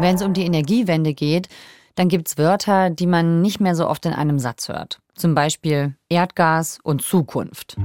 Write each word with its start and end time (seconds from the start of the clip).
Wenn 0.00 0.14
es 0.14 0.22
um 0.22 0.32
die 0.32 0.46
Energiewende 0.46 1.12
geht, 1.12 1.48
dann 1.94 2.08
gibt 2.08 2.28
es 2.28 2.38
Wörter, 2.38 2.88
die 2.88 3.06
man 3.06 3.42
nicht 3.42 3.60
mehr 3.60 3.74
so 3.74 3.86
oft 3.86 4.06
in 4.06 4.14
einem 4.14 4.38
Satz 4.38 4.70
hört. 4.70 4.98
Zum 5.14 5.34
Beispiel 5.34 5.94
Erdgas 6.08 6.78
und 6.82 7.02
Zukunft. 7.02 7.76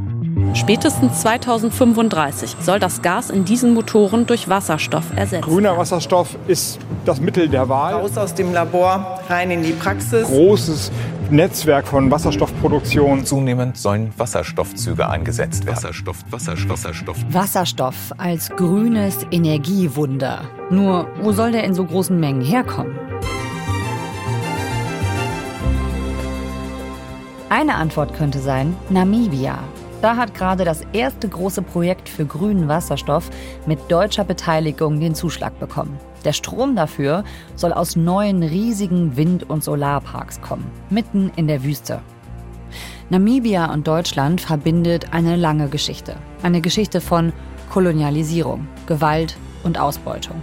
Spätestens 0.53 1.19
2035 1.19 2.55
soll 2.61 2.79
das 2.79 3.01
Gas 3.01 3.29
in 3.29 3.43
diesen 3.43 3.73
Motoren 3.73 4.25
durch 4.25 4.47
Wasserstoff 4.47 5.11
ersetzt. 5.17 5.43
Grüner 5.43 5.77
Wasserstoff 5.77 6.37
ist 6.47 6.79
das 7.03 7.19
Mittel 7.19 7.49
der 7.49 7.67
Wahl. 7.67 7.95
Raus 7.95 8.17
aus 8.17 8.33
dem 8.33 8.53
Labor, 8.53 9.19
rein 9.27 9.51
in 9.51 9.63
die 9.63 9.73
Praxis. 9.73 10.25
Großes 10.25 10.93
Netzwerk 11.31 11.87
von 11.87 12.11
Wasserstoffproduktion. 12.11 13.25
Zunehmend 13.25 13.77
sollen 13.77 14.13
Wasserstoffzüge 14.17 15.09
eingesetzt 15.09 15.65
werden. 15.65 15.77
Wasserstoff, 15.77 16.23
Wasserstoff, 16.29 16.83
Wasserstoff. 16.83 17.17
Wasserstoff 17.29 18.13
als 18.17 18.49
grünes 18.51 19.25
Energiewunder. 19.31 20.41
Nur, 20.69 21.07
wo 21.21 21.31
soll 21.31 21.51
der 21.51 21.63
in 21.63 21.73
so 21.73 21.83
großen 21.83 22.19
Mengen 22.19 22.41
herkommen? 22.41 22.99
Eine 27.49 27.75
Antwort 27.75 28.13
könnte 28.13 28.39
sein 28.39 28.75
Namibia. 28.89 29.59
Da 30.01 30.17
hat 30.17 30.35
gerade 30.35 30.65
das 30.65 30.81
erste 30.93 31.27
große 31.27 31.63
Projekt 31.63 32.09
für 32.09 32.25
grünen 32.25 32.67
Wasserstoff 32.67 33.29
mit 33.65 33.79
deutscher 33.89 34.23
Beteiligung 34.23 34.99
den 34.99 35.15
Zuschlag 35.15 35.57
bekommen. 35.59 35.99
Der 36.25 36.33
Strom 36.33 36.75
dafür 36.75 37.23
soll 37.55 37.71
aus 37.71 37.95
neuen 37.95 38.43
riesigen 38.43 39.15
Wind- 39.15 39.49
und 39.49 39.63
Solarparks 39.63 40.41
kommen, 40.41 40.65
mitten 40.89 41.31
in 41.35 41.47
der 41.47 41.63
Wüste. 41.63 42.01
Namibia 43.09 43.71
und 43.71 43.87
Deutschland 43.87 44.41
verbindet 44.41 45.13
eine 45.13 45.35
lange 45.35 45.69
Geschichte. 45.69 46.15
Eine 46.41 46.61
Geschichte 46.61 46.99
von 46.99 47.31
Kolonialisierung, 47.69 48.67
Gewalt 48.87 49.37
und 49.63 49.79
Ausbeutung. 49.79 50.41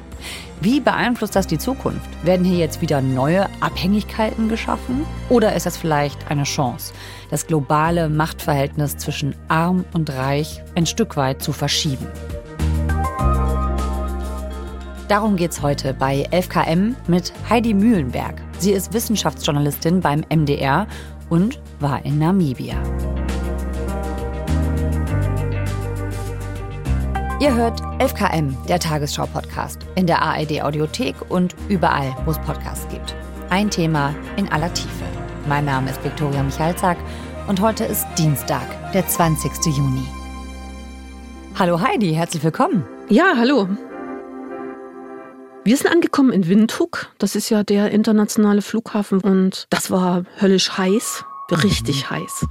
Wie 0.61 0.79
beeinflusst 0.79 1.35
das 1.35 1.49
die 1.49 1.59
Zukunft? 1.59 2.09
Werden 2.24 2.45
hier 2.45 2.59
jetzt 2.59 2.80
wieder 2.80 3.01
neue 3.01 3.49
Abhängigkeiten 3.61 4.49
geschaffen? 4.49 5.05
Oder 5.29 5.57
ist 5.57 5.67
das 5.67 5.77
vielleicht 5.77 6.30
eine 6.30 6.45
Chance, 6.45 6.95
das 7.30 7.49
globale 7.49 8.09
Machtverhältnis 8.09 8.96
zwischen 8.96 9.35
arm 9.49 9.85
und 9.93 10.11
reich 10.11 10.63
ein 10.77 10.87
Stück 10.87 11.17
weit 11.17 11.43
zu 11.43 11.52
verschieben? 11.52 12.07
Darum 15.13 15.37
geht 15.37 15.51
es 15.51 15.60
heute 15.60 15.93
bei 15.93 16.27
11KM 16.30 16.95
mit 17.07 17.35
Heidi 17.51 17.74
Mühlenberg. 17.74 18.41
Sie 18.60 18.73
ist 18.73 18.95
Wissenschaftsjournalistin 18.95 20.01
beim 20.01 20.24
MDR 20.35 20.87
und 21.29 21.60
war 21.80 22.02
in 22.07 22.18
Namibia. 22.18 22.77
Ihr 27.40 27.55
hört 27.55 27.83
11KM, 28.01 28.55
der 28.68 28.80
Tagesschau-Podcast, 28.80 29.80
in 29.96 30.07
der 30.07 30.23
ARD-Audiothek 30.23 31.16
und 31.29 31.55
überall, 31.68 32.16
wo 32.24 32.30
es 32.30 32.38
Podcasts 32.38 32.88
gibt. 32.88 33.15
Ein 33.51 33.68
Thema 33.68 34.15
in 34.38 34.51
aller 34.51 34.73
Tiefe. 34.73 35.05
Mein 35.46 35.66
Name 35.66 35.90
ist 35.90 36.02
Viktoria 36.02 36.43
Michalzack 36.43 36.96
und 37.49 37.60
heute 37.60 37.85
ist 37.85 38.07
Dienstag, 38.16 38.66
der 38.95 39.07
20. 39.07 39.52
Juni. 39.77 40.07
Hallo 41.59 41.83
Heidi, 41.83 42.15
herzlich 42.15 42.43
willkommen. 42.43 42.87
Ja, 43.10 43.35
hallo. 43.37 43.68
Wir 45.65 45.77
sind 45.77 45.93
angekommen 45.93 46.32
in 46.32 46.49
Windhoek. 46.49 47.13
Das 47.18 47.37
ist 47.37 47.49
ja 47.49 47.63
der 47.63 47.93
internationale 47.93 48.63
Flughafen 48.63 49.21
und 49.21 49.68
das 49.71 49.93
war 49.93 50.24
höllisch 50.41 50.77
heiß, 50.77 51.24
richtig 51.63 52.10
heiß. 52.10 52.46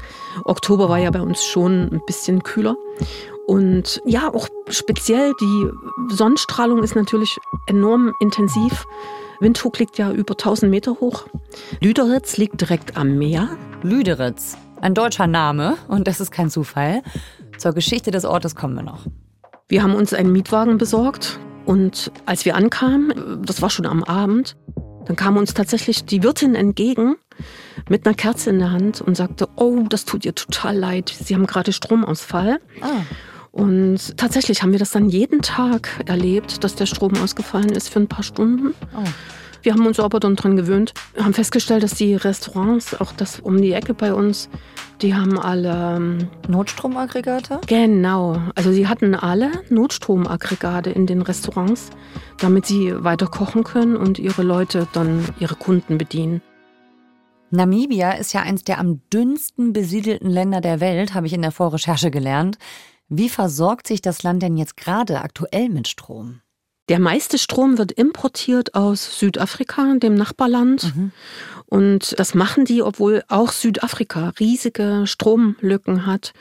Oktober 0.45 0.87
war 0.87 0.97
ja 0.97 1.11
bei 1.11 1.21
uns 1.21 1.43
schon 1.43 1.89
ein 1.91 2.01
bisschen 2.05 2.41
kühler. 2.43 2.77
Und 3.47 4.01
ja, 4.05 4.33
auch 4.33 4.47
speziell 4.69 5.33
die 5.41 5.69
Sonnenstrahlung 6.07 6.83
ist 6.83 6.95
natürlich 6.95 7.37
enorm 7.67 8.13
intensiv. 8.21 8.85
Windhoek 9.41 9.79
liegt 9.79 9.97
ja 9.97 10.13
über 10.13 10.33
1000 10.33 10.71
Meter 10.71 10.93
hoch. 11.01 11.25
Lüderitz 11.81 12.37
liegt 12.37 12.61
direkt 12.61 12.95
am 12.95 13.17
Meer. 13.17 13.57
Lüderitz, 13.81 14.55
ein 14.79 14.93
deutscher 14.93 15.27
Name 15.27 15.75
und 15.89 16.07
das 16.07 16.21
ist 16.21 16.31
kein 16.31 16.49
Zufall. 16.49 17.01
Zur 17.57 17.73
Geschichte 17.73 18.11
des 18.11 18.23
Ortes 18.23 18.55
kommen 18.55 18.75
wir 18.75 18.83
noch. 18.83 19.01
Wir 19.67 19.83
haben 19.83 19.95
uns 19.95 20.13
einen 20.13 20.31
Mietwagen 20.31 20.77
besorgt 20.77 21.39
und 21.65 22.11
als 22.25 22.45
wir 22.45 22.55
ankamen, 22.55 23.41
das 23.45 23.61
war 23.61 23.69
schon 23.69 23.85
am 23.85 24.03
Abend, 24.03 24.55
dann 25.05 25.15
kam 25.15 25.37
uns 25.37 25.53
tatsächlich 25.53 26.05
die 26.05 26.23
Wirtin 26.23 26.55
entgegen 26.55 27.15
mit 27.89 28.05
einer 28.05 28.15
Kerze 28.15 28.49
in 28.49 28.59
der 28.59 28.71
Hand 28.71 29.01
und 29.01 29.15
sagte, 29.15 29.47
oh, 29.55 29.83
das 29.89 30.05
tut 30.05 30.25
ihr 30.25 30.35
total 30.35 30.77
leid, 30.77 31.09
Sie 31.09 31.35
haben 31.35 31.47
gerade 31.47 31.73
Stromausfall. 31.73 32.59
Ah. 32.81 33.01
Und 33.51 34.17
tatsächlich 34.17 34.63
haben 34.63 34.71
wir 34.71 34.79
das 34.79 34.91
dann 34.91 35.09
jeden 35.09 35.41
Tag 35.41 35.89
erlebt, 36.05 36.63
dass 36.63 36.75
der 36.75 36.85
Strom 36.85 37.15
ausgefallen 37.17 37.69
ist 37.69 37.89
für 37.89 37.99
ein 37.99 38.07
paar 38.07 38.23
Stunden. 38.23 38.73
Oh. 38.95 39.03
Wir 39.61 39.73
haben 39.73 39.85
uns 39.85 39.99
aber 39.99 40.19
dann 40.19 40.35
dran 40.35 40.55
gewöhnt. 40.55 40.93
Wir 41.13 41.25
haben 41.25 41.33
festgestellt, 41.33 41.83
dass 41.83 41.93
die 41.93 42.15
Restaurants, 42.15 42.99
auch 42.99 43.11
das 43.11 43.39
um 43.39 43.61
die 43.61 43.73
Ecke 43.73 43.93
bei 43.93 44.13
uns, 44.13 44.49
die 45.01 45.15
haben 45.15 45.39
alle 45.39 45.97
ähm, 45.97 46.29
Notstromaggregate? 46.47 47.61
Genau. 47.67 48.37
Also 48.55 48.71
sie 48.71 48.87
hatten 48.87 49.15
alle 49.15 49.51
Notstromaggregate 49.69 50.91
in 50.91 51.07
den 51.07 51.21
Restaurants, 51.21 51.89
damit 52.37 52.65
sie 52.65 52.93
weiter 53.03 53.27
kochen 53.27 53.63
können 53.63 53.95
und 53.95 54.19
ihre 54.19 54.43
Leute 54.43 54.87
dann 54.93 55.25
ihre 55.39 55.55
Kunden 55.55 55.97
bedienen. 55.97 56.41
Namibia 57.49 58.11
ist 58.11 58.33
ja 58.33 58.41
eins 58.41 58.63
der 58.63 58.79
am 58.79 59.01
dünnsten 59.11 59.73
besiedelten 59.73 60.29
Länder 60.29 60.61
der 60.61 60.79
Welt, 60.79 61.13
habe 61.13 61.27
ich 61.27 61.33
in 61.33 61.41
der 61.41 61.51
Vorrecherche 61.51 62.09
gelernt. 62.09 62.57
Wie 63.09 63.27
versorgt 63.27 63.87
sich 63.87 64.01
das 64.01 64.23
Land 64.23 64.41
denn 64.41 64.55
jetzt 64.55 64.77
gerade 64.77 65.21
aktuell 65.21 65.67
mit 65.67 65.89
Strom? 65.89 66.39
Der 66.87 66.99
meiste 66.99 67.37
Strom 67.37 67.77
wird 67.77 67.91
importiert 67.91 68.73
aus 68.75 69.19
Südafrika, 69.19 69.95
dem 69.95 70.15
Nachbarland. 70.15 70.95
Mhm. 70.95 71.11
Und 71.71 72.19
das 72.19 72.35
machen 72.35 72.65
die, 72.65 72.83
obwohl 72.83 73.23
auch 73.29 73.53
Südafrika 73.53 74.33
riesige 74.41 75.03
Stromlücken 75.05 76.05
hat. 76.05 76.33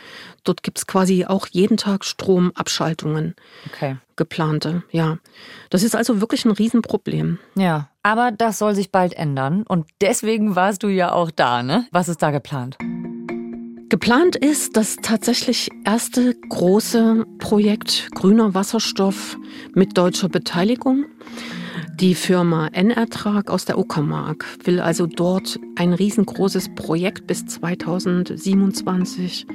Dort 0.42 0.64
gibt 0.64 0.78
es 0.78 0.88
quasi 0.88 1.24
auch 1.24 1.46
jeden 1.46 1.76
Tag 1.76 2.04
Stromabschaltungen. 2.04 3.36
Okay. 3.72 3.96
Geplante, 4.16 4.82
ja. 4.90 5.18
Das 5.70 5.84
ist 5.84 5.94
also 5.94 6.20
wirklich 6.20 6.44
ein 6.44 6.50
Riesenproblem. 6.50 7.38
Ja, 7.54 7.90
aber 8.02 8.32
das 8.32 8.58
soll 8.58 8.74
sich 8.74 8.90
bald 8.90 9.12
ändern. 9.12 9.62
Und 9.62 9.86
deswegen 10.00 10.56
warst 10.56 10.82
du 10.82 10.88
ja 10.88 11.12
auch 11.12 11.30
da, 11.30 11.62
ne? 11.62 11.86
Was 11.92 12.08
ist 12.08 12.22
da 12.22 12.32
geplant? 12.32 12.76
Geplant 13.88 14.34
ist 14.34 14.76
das 14.76 14.96
tatsächlich 14.96 15.70
erste 15.84 16.34
große 16.48 17.24
Projekt 17.38 18.08
grüner 18.16 18.52
Wasserstoff 18.52 19.38
mit 19.74 19.96
deutscher 19.96 20.28
Beteiligung. 20.28 21.04
Die 21.94 22.14
Firma 22.14 22.68
N-Ertrag 22.68 23.50
aus 23.50 23.64
der 23.64 23.78
Uckermark 23.78 24.44
will 24.64 24.80
also 24.80 25.06
dort 25.06 25.58
ein 25.76 25.92
riesengroßes 25.92 26.74
Projekt 26.74 27.26
bis 27.26 27.46
2027 27.46 29.46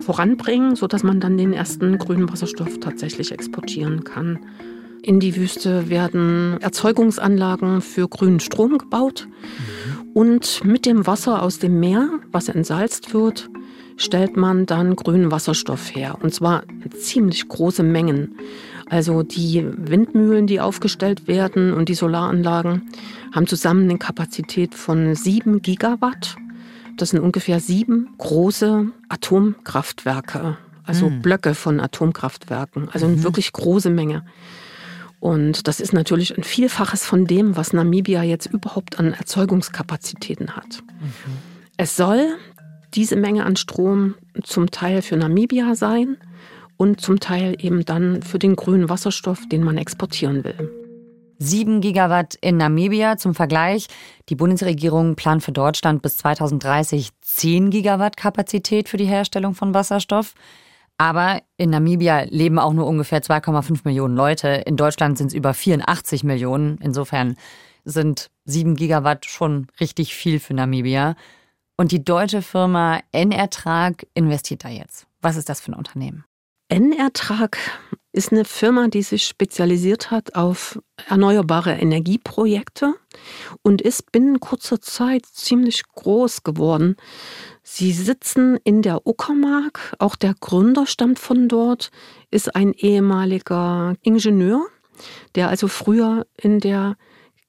voranbringen, 0.00 0.76
sodass 0.76 1.02
man 1.02 1.20
dann 1.20 1.36
den 1.36 1.52
ersten 1.52 1.98
grünen 1.98 2.30
Wasserstoff 2.30 2.80
tatsächlich 2.80 3.32
exportieren 3.32 4.04
kann. 4.04 4.38
In 5.02 5.20
die 5.20 5.36
Wüste 5.36 5.90
werden 5.90 6.58
Erzeugungsanlagen 6.60 7.80
für 7.80 8.08
grünen 8.08 8.40
Strom 8.40 8.78
gebaut. 8.78 9.28
Und 10.14 10.64
mit 10.64 10.86
dem 10.86 11.06
Wasser 11.06 11.42
aus 11.42 11.58
dem 11.58 11.80
Meer, 11.80 12.20
was 12.30 12.48
entsalzt 12.48 13.14
wird, 13.14 13.48
stellt 13.96 14.36
man 14.36 14.66
dann 14.66 14.94
grünen 14.94 15.30
Wasserstoff 15.30 15.94
her. 15.94 16.18
Und 16.20 16.34
zwar 16.34 16.64
ziemlich 17.00 17.48
große 17.48 17.82
Mengen. 17.82 18.36
Also 18.92 19.22
die 19.22 19.66
Windmühlen, 19.66 20.46
die 20.46 20.60
aufgestellt 20.60 21.26
werden 21.26 21.72
und 21.72 21.88
die 21.88 21.94
Solaranlagen 21.94 22.90
haben 23.34 23.46
zusammen 23.46 23.88
eine 23.88 23.98
Kapazität 23.98 24.74
von 24.74 25.14
sieben 25.14 25.62
Gigawatt. 25.62 26.36
Das 26.98 27.08
sind 27.08 27.20
ungefähr 27.20 27.58
sieben 27.58 28.10
große 28.18 28.88
Atomkraftwerke, 29.08 30.58
also 30.84 31.08
mhm. 31.08 31.22
Blöcke 31.22 31.54
von 31.54 31.80
Atomkraftwerken. 31.80 32.90
Also 32.92 33.06
eine 33.06 33.16
mhm. 33.16 33.22
wirklich 33.22 33.50
große 33.54 33.88
Menge. 33.88 34.26
Und 35.20 35.68
das 35.68 35.80
ist 35.80 35.94
natürlich 35.94 36.36
ein 36.36 36.44
Vielfaches 36.44 37.02
von 37.02 37.26
dem, 37.26 37.56
was 37.56 37.72
Namibia 37.72 38.22
jetzt 38.22 38.44
überhaupt 38.44 38.98
an 38.98 39.14
Erzeugungskapazitäten 39.14 40.54
hat. 40.54 40.82
Mhm. 41.00 41.38
Es 41.78 41.96
soll 41.96 42.34
diese 42.92 43.16
Menge 43.16 43.46
an 43.46 43.56
Strom 43.56 44.16
zum 44.42 44.70
Teil 44.70 45.00
für 45.00 45.16
Namibia 45.16 45.76
sein 45.76 46.18
und 46.82 47.00
zum 47.00 47.20
Teil 47.20 47.54
eben 47.60 47.84
dann 47.84 48.22
für 48.22 48.40
den 48.40 48.56
grünen 48.56 48.88
Wasserstoff, 48.88 49.46
den 49.48 49.62
man 49.62 49.78
exportieren 49.78 50.42
will. 50.42 50.68
7 51.38 51.80
Gigawatt 51.80 52.34
in 52.40 52.56
Namibia 52.56 53.16
zum 53.18 53.36
Vergleich. 53.36 53.86
Die 54.28 54.34
Bundesregierung 54.34 55.14
plant 55.14 55.44
für 55.44 55.52
Deutschland 55.52 56.02
bis 56.02 56.16
2030 56.16 57.10
10 57.20 57.70
Gigawatt 57.70 58.16
Kapazität 58.16 58.88
für 58.88 58.96
die 58.96 59.04
Herstellung 59.04 59.54
von 59.54 59.74
Wasserstoff. 59.74 60.34
Aber 60.98 61.40
in 61.56 61.70
Namibia 61.70 62.22
leben 62.28 62.58
auch 62.58 62.72
nur 62.72 62.88
ungefähr 62.88 63.22
2,5 63.22 63.82
Millionen 63.84 64.16
Leute. 64.16 64.48
In 64.48 64.76
Deutschland 64.76 65.18
sind 65.18 65.28
es 65.28 65.34
über 65.34 65.54
84 65.54 66.24
Millionen. 66.24 66.78
Insofern 66.82 67.36
sind 67.84 68.28
7 68.44 68.74
Gigawatt 68.74 69.24
schon 69.26 69.68
richtig 69.78 70.16
viel 70.16 70.40
für 70.40 70.54
Namibia. 70.54 71.14
Und 71.76 71.92
die 71.92 72.04
deutsche 72.04 72.42
Firma 72.42 72.98
N-Ertrag 73.12 74.04
investiert 74.14 74.64
da 74.64 74.68
jetzt. 74.68 75.06
Was 75.20 75.36
ist 75.36 75.48
das 75.48 75.60
für 75.60 75.70
ein 75.70 75.78
Unternehmen? 75.78 76.24
N-Ertrag 76.72 77.58
ist 78.12 78.32
eine 78.32 78.46
Firma, 78.46 78.88
die 78.88 79.02
sich 79.02 79.26
spezialisiert 79.26 80.10
hat 80.10 80.36
auf 80.36 80.78
erneuerbare 81.06 81.72
Energieprojekte 81.72 82.94
und 83.60 83.82
ist 83.82 84.10
binnen 84.10 84.40
kurzer 84.40 84.80
Zeit 84.80 85.26
ziemlich 85.26 85.82
groß 85.94 86.44
geworden. 86.44 86.96
Sie 87.62 87.92
sitzen 87.92 88.58
in 88.64 88.80
der 88.80 89.06
Uckermark, 89.06 89.94
auch 89.98 90.16
der 90.16 90.34
Gründer 90.40 90.86
stammt 90.86 91.18
von 91.18 91.46
dort, 91.46 91.90
ist 92.30 92.56
ein 92.56 92.72
ehemaliger 92.72 93.94
Ingenieur, 94.00 94.66
der 95.34 95.50
also 95.50 95.68
früher 95.68 96.26
in 96.38 96.58
der 96.58 96.96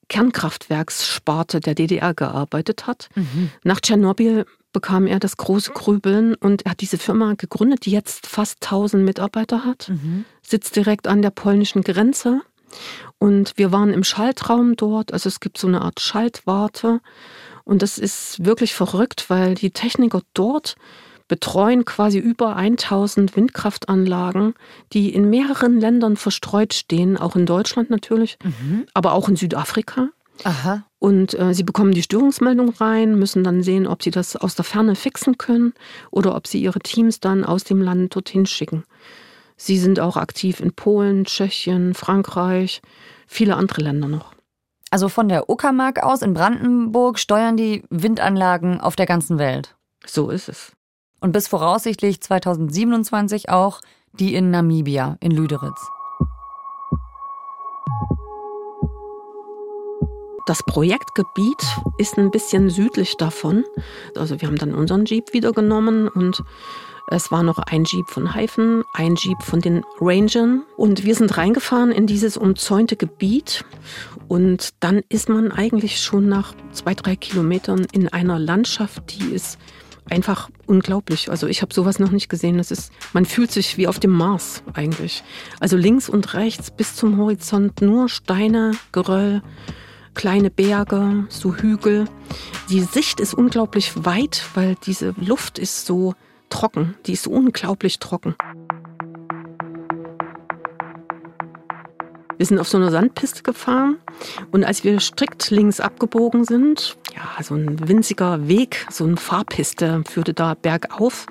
Kernkraftwerkssparte 0.09 1.61
der 1.61 1.75
DDR 1.75 2.13
gearbeitet 2.13 2.87
hat. 2.87 3.07
Mhm. 3.15 3.51
Nach 3.63 3.79
Tschernobyl 3.79 4.45
bekam 4.73 5.07
er 5.07 5.19
das 5.19 5.37
große 5.37 5.71
Grübeln 5.71 6.35
und 6.35 6.65
er 6.65 6.71
hat 6.71 6.81
diese 6.81 6.97
Firma 6.97 7.35
gegründet, 7.37 7.85
die 7.85 7.91
jetzt 7.91 8.27
fast 8.27 8.63
1000 8.63 9.03
Mitarbeiter 9.03 9.63
hat, 9.63 9.89
mhm. 9.89 10.25
sitzt 10.41 10.75
direkt 10.75 11.07
an 11.07 11.21
der 11.21 11.29
polnischen 11.29 11.83
Grenze. 11.83 12.41
Und 13.19 13.53
wir 13.55 13.71
waren 13.71 13.93
im 13.93 14.03
Schaltraum 14.03 14.75
dort, 14.75 15.13
also 15.13 15.29
es 15.29 15.39
gibt 15.39 15.57
so 15.57 15.67
eine 15.67 15.81
Art 15.81 15.99
Schaltwarte. 15.99 16.99
Und 17.63 17.81
das 17.81 17.97
ist 17.97 18.43
wirklich 18.43 18.73
verrückt, 18.73 19.29
weil 19.29 19.55
die 19.55 19.71
Techniker 19.71 20.21
dort 20.33 20.75
betreuen 21.27 21.85
quasi 21.85 22.19
über 22.19 22.55
1000 22.55 23.35
Windkraftanlagen, 23.35 24.55
die 24.91 25.13
in 25.13 25.29
mehreren 25.29 25.79
Ländern 25.79 26.17
verstreut 26.17 26.73
stehen, 26.73 27.17
auch 27.17 27.35
in 27.35 27.45
Deutschland 27.45 27.89
natürlich, 27.89 28.37
mhm. 28.43 28.85
aber 28.93 29.13
auch 29.13 29.29
in 29.29 29.35
Südafrika. 29.35 30.09
Aha. 30.43 30.83
Und 31.03 31.37
äh, 31.37 31.53
sie 31.53 31.63
bekommen 31.63 31.91
die 31.91 32.01
Störungsmeldung 32.01 32.69
rein, 32.69 33.19
müssen 33.19 33.43
dann 33.43 33.61
sehen, 33.61 33.87
ob 33.87 34.01
sie 34.01 34.09
das 34.09 34.37
aus 34.37 34.55
der 34.55 34.63
Ferne 34.63 34.95
fixen 34.95 35.37
können 35.37 35.73
oder 36.11 36.33
ob 36.33 36.47
sie 36.47 36.61
ihre 36.61 36.79
Teams 36.79 37.19
dann 37.19 37.43
aus 37.43 37.65
dem 37.65 37.81
Land 37.81 38.15
dorthin 38.15 38.45
schicken. 38.45 38.85
Sie 39.57 39.77
sind 39.77 39.99
auch 39.99 40.15
aktiv 40.15 40.61
in 40.61 40.71
Polen, 40.71 41.25
Tschechien, 41.25 41.93
Frankreich, 41.93 42.81
viele 43.27 43.57
andere 43.57 43.81
Länder 43.81 44.07
noch. 44.07 44.33
Also 44.91 45.09
von 45.09 45.27
der 45.27 45.49
Uckermark 45.49 46.01
aus 46.01 46.21
in 46.21 46.33
Brandenburg 46.33 47.19
steuern 47.19 47.57
die 47.57 47.83
Windanlagen 47.89 48.79
auf 48.79 48.95
der 48.95 49.05
ganzen 49.05 49.37
Welt. 49.37 49.75
So 50.05 50.29
ist 50.29 50.47
es. 50.47 50.71
Und 51.19 51.33
bis 51.33 51.49
voraussichtlich 51.49 52.21
2027 52.21 53.49
auch 53.49 53.81
die 54.13 54.35
in 54.35 54.51
Namibia, 54.51 55.17
in 55.19 55.31
Lüderitz. 55.31 55.81
Das 60.45 60.61
Projektgebiet 60.63 61.63
ist 61.97 62.17
ein 62.17 62.29
bisschen 62.29 62.69
südlich 62.69 63.15
davon. 63.15 63.63
Also 64.17 64.41
wir 64.41 64.47
haben 64.49 64.57
dann 64.57 64.73
unseren 64.73 65.05
Jeep 65.05 65.31
wieder 65.31 65.53
genommen 65.53 66.09
und 66.09 66.43
es 67.07 67.31
war 67.31 67.43
noch 67.43 67.59
ein 67.59 67.85
Jeep 67.85 68.09
von 68.09 68.33
Haifen, 68.33 68.83
ein 68.93 69.15
Jeep 69.15 69.41
von 69.41 69.61
den 69.61 69.83
Rangern 70.01 70.63
und 70.75 71.05
wir 71.05 71.15
sind 71.15 71.37
reingefahren 71.37 71.91
in 71.91 72.07
dieses 72.07 72.35
umzäunte 72.35 72.97
Gebiet 72.97 73.63
und 74.27 74.71
dann 74.81 75.01
ist 75.07 75.29
man 75.29 75.51
eigentlich 75.51 76.01
schon 76.01 76.27
nach 76.27 76.53
zwei, 76.71 76.93
drei 76.93 77.15
Kilometern 77.15 77.85
in 77.93 78.09
einer 78.09 78.37
Landschaft, 78.37 79.17
die 79.17 79.33
ist 79.33 79.59
einfach 80.09 80.49
unglaublich. 80.65 81.29
Also 81.29 81.47
ich 81.47 81.61
habe 81.61 81.73
sowas 81.73 81.99
noch 81.99 82.11
nicht 82.11 82.27
gesehen. 82.27 82.57
Das 82.57 82.71
ist, 82.71 82.91
man 83.13 83.23
fühlt 83.25 83.51
sich 83.51 83.77
wie 83.77 83.87
auf 83.87 83.99
dem 83.99 84.11
Mars 84.11 84.61
eigentlich. 84.73 85.23
Also 85.61 85.77
links 85.77 86.09
und 86.09 86.33
rechts 86.33 86.71
bis 86.71 86.95
zum 86.95 87.17
Horizont 87.17 87.81
nur 87.81 88.09
Steine, 88.09 88.71
Geröll 88.91 89.41
kleine 90.13 90.49
Berge, 90.49 91.25
so 91.29 91.55
Hügel. 91.55 92.05
Die 92.69 92.81
Sicht 92.81 93.19
ist 93.19 93.33
unglaublich 93.33 94.05
weit, 94.05 94.43
weil 94.53 94.75
diese 94.85 95.13
Luft 95.17 95.59
ist 95.59 95.85
so 95.85 96.13
trocken, 96.49 96.95
die 97.05 97.13
ist 97.13 97.27
unglaublich 97.27 97.99
trocken. 97.99 98.35
Wir 102.37 102.45
sind 102.45 102.59
auf 102.59 102.67
so 102.67 102.77
einer 102.77 102.91
Sandpiste 102.91 103.43
gefahren 103.43 103.97
und 104.51 104.63
als 104.63 104.83
wir 104.83 104.99
strikt 104.99 105.49
links 105.51 105.79
abgebogen 105.79 106.45
sind, 106.45 106.97
ja, 107.15 107.43
so 107.43 107.55
ein 107.55 107.87
winziger 107.87 108.47
Weg, 108.47 108.85
so 108.89 109.05
eine 109.05 109.17
Fahrpiste 109.17 110.03
führte 110.09 110.33
da 110.33 110.55
bergauf 110.55 111.27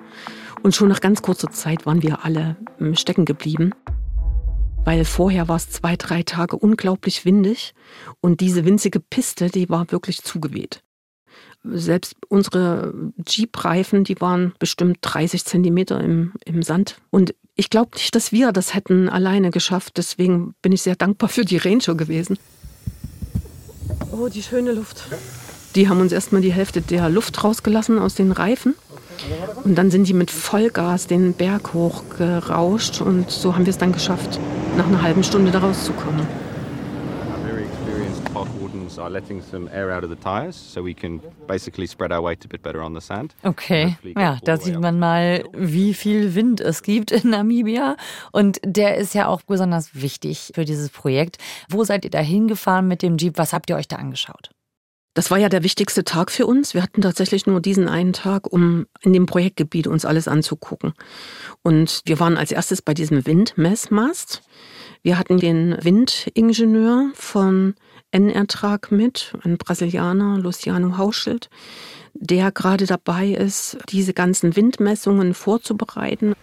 und 0.62 0.74
schon 0.74 0.88
nach 0.88 1.00
ganz 1.00 1.20
kurzer 1.20 1.50
Zeit 1.50 1.86
waren 1.86 2.02
wir 2.02 2.24
alle 2.24 2.56
stecken 2.94 3.24
geblieben 3.24 3.72
weil 4.84 5.04
vorher 5.04 5.48
war 5.48 5.56
es 5.56 5.70
zwei, 5.70 5.96
drei 5.96 6.22
Tage 6.22 6.56
unglaublich 6.56 7.24
windig 7.24 7.74
und 8.20 8.40
diese 8.40 8.64
winzige 8.64 9.00
Piste, 9.00 9.48
die 9.50 9.68
war 9.68 9.90
wirklich 9.92 10.22
zugeweht. 10.22 10.82
Selbst 11.64 12.16
unsere 12.28 12.92
Jeep-Reifen, 13.24 14.02
die 14.02 14.20
waren 14.20 14.52
bestimmt 14.58 14.98
30 15.02 15.44
Zentimeter 15.44 16.00
im, 16.00 16.32
im 16.44 16.62
Sand. 16.62 16.96
Und 17.10 17.34
ich 17.54 17.70
glaube 17.70 17.90
nicht, 17.94 18.14
dass 18.16 18.32
wir 18.32 18.50
das 18.50 18.74
hätten 18.74 19.08
alleine 19.08 19.50
geschafft. 19.50 19.96
Deswegen 19.96 20.54
bin 20.60 20.72
ich 20.72 20.82
sehr 20.82 20.96
dankbar 20.96 21.28
für 21.28 21.44
die 21.44 21.58
Ranger 21.58 21.94
gewesen. 21.94 22.36
Oh, 24.10 24.28
die 24.28 24.42
schöne 24.42 24.72
Luft. 24.72 25.04
Die 25.76 25.88
haben 25.88 26.00
uns 26.00 26.12
erstmal 26.12 26.42
die 26.42 26.52
Hälfte 26.52 26.80
der 26.80 27.08
Luft 27.08 27.44
rausgelassen 27.44 27.98
aus 27.98 28.14
den 28.14 28.32
Reifen. 28.32 28.74
Und 29.64 29.76
dann 29.76 29.90
sind 29.90 30.08
die 30.08 30.14
mit 30.14 30.30
Vollgas 30.30 31.06
den 31.06 31.32
Berg 31.32 31.74
hochgerauscht 31.74 33.00
und 33.00 33.30
so 33.30 33.54
haben 33.54 33.66
wir 33.66 33.70
es 33.70 33.78
dann 33.78 33.92
geschafft, 33.92 34.40
nach 34.76 34.86
einer 34.86 35.02
halben 35.02 35.22
Stunde 35.22 35.50
da 35.50 35.60
rauszukommen. 35.60 36.26
Okay, 43.42 43.96
ja, 44.16 44.38
da 44.42 44.56
sieht 44.56 44.78
man 44.78 44.98
mal, 44.98 45.44
wie 45.52 45.94
viel 45.94 46.34
Wind 46.34 46.60
es 46.60 46.82
gibt 46.82 47.10
in 47.12 47.30
Namibia. 47.30 47.96
Und 48.32 48.60
der 48.64 48.96
ist 48.96 49.14
ja 49.14 49.28
auch 49.28 49.42
besonders 49.42 50.00
wichtig 50.00 50.52
für 50.54 50.64
dieses 50.64 50.90
Projekt. 50.90 51.38
Wo 51.68 51.84
seid 51.84 52.04
ihr 52.04 52.10
da 52.10 52.20
hingefahren 52.20 52.88
mit 52.88 53.02
dem 53.02 53.16
Jeep? 53.18 53.38
Was 53.38 53.52
habt 53.52 53.70
ihr 53.70 53.76
euch 53.76 53.88
da 53.88 53.96
angeschaut? 53.96 54.50
Das 55.14 55.30
war 55.30 55.38
ja 55.38 55.50
der 55.50 55.62
wichtigste 55.62 56.04
Tag 56.04 56.30
für 56.30 56.46
uns. 56.46 56.72
Wir 56.72 56.82
hatten 56.82 57.02
tatsächlich 57.02 57.46
nur 57.46 57.60
diesen 57.60 57.88
einen 57.88 58.14
Tag, 58.14 58.50
um 58.50 58.86
in 59.02 59.12
dem 59.12 59.26
Projektgebiet 59.26 59.86
uns 59.86 60.04
alles 60.06 60.26
anzugucken. 60.26 60.94
Und 61.62 62.00
wir 62.06 62.18
waren 62.18 62.38
als 62.38 62.50
erstes 62.50 62.80
bei 62.80 62.94
diesem 62.94 63.26
Windmessmast. 63.26 64.42
Wir 65.02 65.18
hatten 65.18 65.38
den 65.38 65.76
Windingenieur 65.82 67.10
von 67.14 67.74
N-Ertrag 68.10 68.90
mit, 68.90 69.32
ein 69.42 69.58
Brasilianer, 69.58 70.38
Luciano 70.38 70.96
Hauschild, 70.96 71.50
der 72.14 72.50
gerade 72.50 72.86
dabei 72.86 73.28
ist, 73.28 73.78
diese 73.90 74.14
ganzen 74.14 74.56
Windmessungen 74.56 75.34
vorzubereiten. 75.34 76.34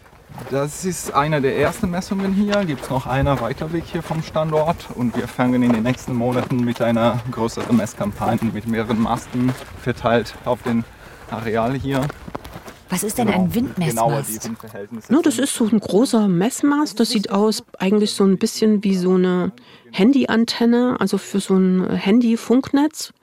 Das 0.51 0.83
ist 0.83 1.13
eine 1.13 1.41
der 1.41 1.57
ersten 1.57 1.89
Messungen 1.91 2.33
hier. 2.33 2.65
Gibt 2.65 2.83
es 2.83 2.89
noch 2.89 3.05
einen 3.05 3.39
weiter 3.39 3.71
Weg 3.71 3.83
hier 3.85 4.01
vom 4.01 4.23
Standort 4.23 4.87
und 4.95 5.15
wir 5.15 5.27
fangen 5.27 5.61
in 5.61 5.73
den 5.73 5.83
nächsten 5.83 6.15
Monaten 6.15 6.63
mit 6.63 6.81
einer 6.81 7.21
größeren 7.31 7.75
Messkampagne 7.75 8.51
mit 8.51 8.65
mehreren 8.67 8.99
Masten 8.99 9.53
verteilt 9.81 10.33
auf 10.45 10.63
dem 10.63 10.83
Areal 11.29 11.75
hier. 11.75 12.01
Was 12.89 13.03
ist 13.03 13.19
denn 13.19 13.27
genau, 13.27 13.43
ein 13.43 13.53
Windmessmast? 13.53 14.49
No, 15.09 15.21
das 15.21 15.37
ist 15.37 15.53
so 15.53 15.67
ein 15.67 15.79
großer 15.79 16.27
Messmast. 16.27 16.99
Das 16.99 17.09
sieht 17.09 17.29
aus 17.29 17.63
eigentlich 17.77 18.11
so 18.11 18.23
ein 18.23 18.39
bisschen 18.39 18.83
wie 18.83 18.95
so 18.95 19.13
eine 19.13 19.51
Handyantenne, 19.91 20.95
also 20.99 21.19
für 21.19 21.39
so 21.39 21.55
ein 21.55 21.87
Handyfunknetz. 21.91 23.13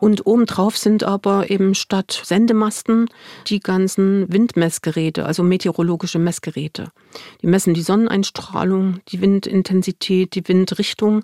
Und 0.00 0.26
obendrauf 0.26 0.78
sind 0.78 1.04
aber 1.04 1.50
eben 1.50 1.74
statt 1.74 2.22
Sendemasten 2.24 3.10
die 3.46 3.60
ganzen 3.60 4.32
Windmessgeräte, 4.32 5.26
also 5.26 5.42
meteorologische 5.42 6.18
Messgeräte. 6.18 6.90
Die 7.42 7.46
messen 7.46 7.74
die 7.74 7.82
Sonneneinstrahlung, 7.82 9.00
die 9.08 9.20
Windintensität, 9.20 10.34
die 10.34 10.48
Windrichtung, 10.48 11.22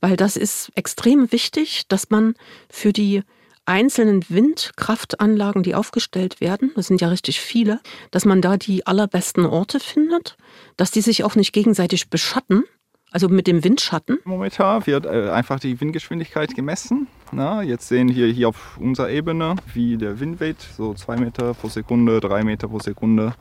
weil 0.00 0.18
das 0.18 0.36
ist 0.36 0.70
extrem 0.74 1.32
wichtig, 1.32 1.84
dass 1.88 2.10
man 2.10 2.34
für 2.68 2.92
die 2.92 3.22
einzelnen 3.64 4.22
Windkraftanlagen, 4.28 5.62
die 5.62 5.74
aufgestellt 5.74 6.42
werden, 6.42 6.72
das 6.74 6.88
sind 6.88 7.00
ja 7.00 7.08
richtig 7.08 7.40
viele, 7.40 7.80
dass 8.10 8.26
man 8.26 8.42
da 8.42 8.58
die 8.58 8.86
allerbesten 8.86 9.46
Orte 9.46 9.80
findet, 9.80 10.36
dass 10.76 10.90
die 10.90 11.00
sich 11.00 11.24
auch 11.24 11.36
nicht 11.36 11.52
gegenseitig 11.52 12.10
beschatten, 12.10 12.64
also 13.10 13.28
mit 13.28 13.46
dem 13.46 13.64
Windschatten? 13.64 14.18
Momentan 14.24 14.86
wird 14.86 15.06
äh, 15.06 15.30
einfach 15.30 15.60
die 15.60 15.80
Windgeschwindigkeit 15.80 16.54
gemessen. 16.54 17.08
Na, 17.32 17.62
jetzt 17.62 17.88
sehen 17.88 18.14
wir 18.14 18.26
hier 18.28 18.48
auf 18.48 18.78
unserer 18.78 19.10
Ebene, 19.10 19.56
wie 19.74 19.96
der 19.96 20.20
Wind 20.20 20.40
weht, 20.40 20.60
so 20.76 20.94
zwei 20.94 21.16
Meter 21.16 21.54
pro 21.54 21.68
Sekunde, 21.68 22.20
drei 22.20 22.44
Meter 22.44 22.68
pro 22.68 22.78
Sekunde. 22.78 23.34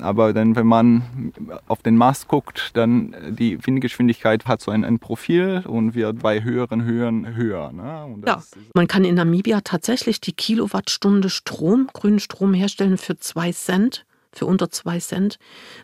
Aber 0.00 0.32
dann, 0.32 0.54
wenn 0.54 0.66
man 0.66 1.32
auf 1.66 1.82
den 1.82 1.96
Mast 1.96 2.28
guckt, 2.28 2.70
dann 2.74 3.12
äh, 3.12 3.32
die 3.32 3.64
Windgeschwindigkeit 3.64 4.46
hat 4.46 4.60
so 4.60 4.70
ein, 4.70 4.84
ein 4.84 4.98
Profil 4.98 5.64
und 5.66 5.94
wird 5.94 6.20
bei 6.20 6.42
höheren 6.42 6.84
Höhen 6.84 7.34
höher. 7.34 7.72
Ne? 7.72 8.16
ja, 8.26 8.42
man 8.74 8.86
kann 8.86 9.04
in 9.04 9.16
Namibia 9.16 9.60
tatsächlich 9.62 10.20
die 10.20 10.32
Kilowattstunde 10.32 11.30
Strom, 11.30 11.88
grünen 11.92 12.20
Strom 12.20 12.54
herstellen 12.54 12.98
für 12.98 13.18
zwei 13.18 13.52
Cent 13.52 14.04
für 14.32 14.46
unter 14.46 14.70
zwei 14.70 14.98
Cent. 14.98 15.38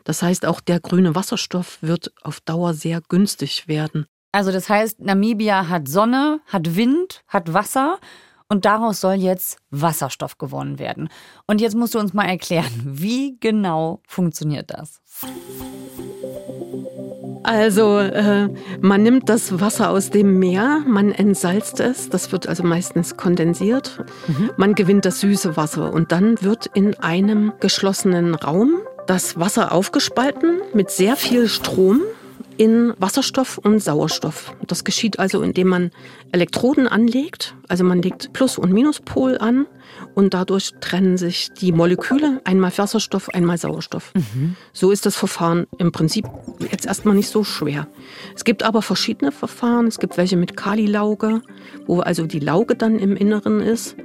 Das 0.04 0.22
heißt, 0.22 0.46
auch 0.46 0.60
der 0.60 0.80
grüne 0.80 1.14
Wasserstoff 1.14 1.78
wird 1.80 2.12
auf 2.22 2.40
Dauer 2.40 2.74
sehr 2.74 3.00
günstig 3.08 3.68
werden. 3.68 4.06
Also 4.32 4.50
das 4.50 4.68
heißt, 4.68 5.00
Namibia 5.00 5.68
hat 5.68 5.88
Sonne, 5.88 6.40
hat 6.46 6.76
Wind, 6.76 7.22
hat 7.28 7.52
Wasser 7.52 7.98
und 8.48 8.64
daraus 8.64 9.00
soll 9.00 9.14
jetzt 9.14 9.58
Wasserstoff 9.70 10.38
gewonnen 10.38 10.78
werden. 10.78 11.08
Und 11.46 11.60
jetzt 11.60 11.76
musst 11.76 11.94
du 11.94 11.98
uns 11.98 12.12
mal 12.12 12.26
erklären, 12.26 12.72
wie 12.84 13.36
genau 13.38 14.02
funktioniert 14.06 14.70
das? 14.70 15.00
Also 17.44 17.98
äh, 17.98 18.48
man 18.80 19.02
nimmt 19.02 19.28
das 19.28 19.60
Wasser 19.60 19.90
aus 19.90 20.08
dem 20.08 20.38
Meer, 20.38 20.82
man 20.86 21.12
entsalzt 21.12 21.78
es, 21.78 22.08
das 22.08 22.32
wird 22.32 22.48
also 22.48 22.62
meistens 22.62 23.18
kondensiert. 23.18 24.02
Mhm. 24.26 24.50
Man 24.56 24.74
gewinnt 24.74 25.04
das 25.04 25.20
süße 25.20 25.54
Wasser 25.56 25.92
und 25.92 26.10
dann 26.10 26.40
wird 26.40 26.70
in 26.72 26.94
einem 27.00 27.52
geschlossenen 27.60 28.34
Raum 28.34 28.78
das 29.06 29.38
Wasser 29.38 29.72
aufgespalten 29.72 30.62
mit 30.72 30.90
sehr 30.90 31.16
viel 31.16 31.46
Strom 31.48 32.00
in 32.56 32.94
Wasserstoff 32.98 33.58
und 33.58 33.80
Sauerstoff. 33.80 34.54
Das 34.66 34.84
geschieht 34.84 35.18
also, 35.18 35.42
indem 35.42 35.68
man 35.68 35.90
Elektroden 36.32 36.88
anlegt, 36.88 37.54
also 37.68 37.84
man 37.84 38.00
legt 38.00 38.32
Plus- 38.32 38.56
und 38.56 38.72
Minuspol 38.72 39.36
an 39.36 39.66
und 40.14 40.34
dadurch 40.34 40.72
trennen 40.80 41.16
sich 41.16 41.52
die 41.52 41.72
Moleküle, 41.72 42.40
einmal 42.44 42.72
Wasserstoff, 42.76 43.28
einmal 43.30 43.58
Sauerstoff. 43.58 44.12
Mhm. 44.14 44.56
So 44.72 44.90
ist 44.90 45.06
das 45.06 45.16
Verfahren 45.16 45.66
im 45.78 45.92
Prinzip 45.92 46.26
jetzt 46.70 46.86
erstmal 46.86 47.14
nicht 47.14 47.28
so 47.28 47.44
schwer. 47.44 47.86
Es 48.34 48.44
gibt 48.44 48.62
aber 48.62 48.82
verschiedene 48.82 49.32
Verfahren. 49.32 49.86
Es 49.86 49.98
gibt 49.98 50.16
welche 50.16 50.36
mit 50.36 50.56
Kalilauge, 50.56 51.42
wo 51.86 52.00
also 52.00 52.26
die 52.26 52.40
Lauge 52.40 52.76
dann 52.76 52.98
im 52.98 53.16
Inneren 53.16 53.60
ist. 53.60 53.96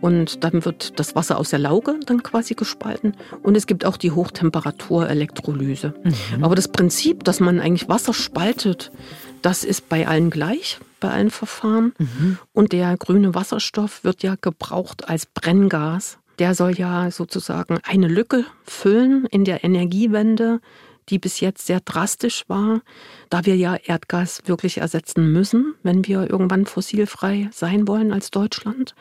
Und 0.00 0.44
dann 0.44 0.64
wird 0.64 0.98
das 0.98 1.16
Wasser 1.16 1.38
aus 1.38 1.50
der 1.50 1.58
Lauge 1.58 1.98
dann 2.06 2.22
quasi 2.22 2.54
gespalten. 2.54 3.14
Und 3.42 3.56
es 3.56 3.66
gibt 3.66 3.84
auch 3.84 3.96
die 3.96 4.12
Hochtemperatur-Elektrolyse. 4.12 5.94
Mhm. 6.04 6.44
Aber 6.44 6.54
das 6.54 6.68
Prinzip, 6.68 7.24
dass 7.24 7.40
man 7.40 7.58
eigentlich 7.60 7.88
Wasser 7.88 8.14
spaltet, 8.14 8.92
das 9.42 9.64
ist 9.64 9.88
bei 9.88 10.06
allen 10.06 10.30
gleich, 10.30 10.78
bei 11.00 11.10
allen 11.10 11.30
Verfahren. 11.30 11.94
Mhm. 11.98 12.38
Und 12.52 12.72
der 12.72 12.96
grüne 12.96 13.34
Wasserstoff 13.34 14.04
wird 14.04 14.22
ja 14.22 14.36
gebraucht 14.40 15.08
als 15.08 15.26
Brenngas. 15.26 16.18
Der 16.38 16.54
soll 16.54 16.78
ja 16.78 17.10
sozusagen 17.10 17.78
eine 17.82 18.08
Lücke 18.08 18.44
füllen 18.64 19.26
in 19.26 19.44
der 19.44 19.64
Energiewende, 19.64 20.60
die 21.08 21.18
bis 21.18 21.40
jetzt 21.40 21.66
sehr 21.66 21.80
drastisch 21.80 22.44
war, 22.48 22.80
da 23.30 23.44
wir 23.46 23.56
ja 23.56 23.76
Erdgas 23.76 24.42
wirklich 24.46 24.78
ersetzen 24.78 25.32
müssen, 25.32 25.74
wenn 25.82 26.06
wir 26.06 26.30
irgendwann 26.30 26.66
fossilfrei 26.66 27.48
sein 27.52 27.88
wollen 27.88 28.12
als 28.12 28.30
Deutschland. 28.30 28.94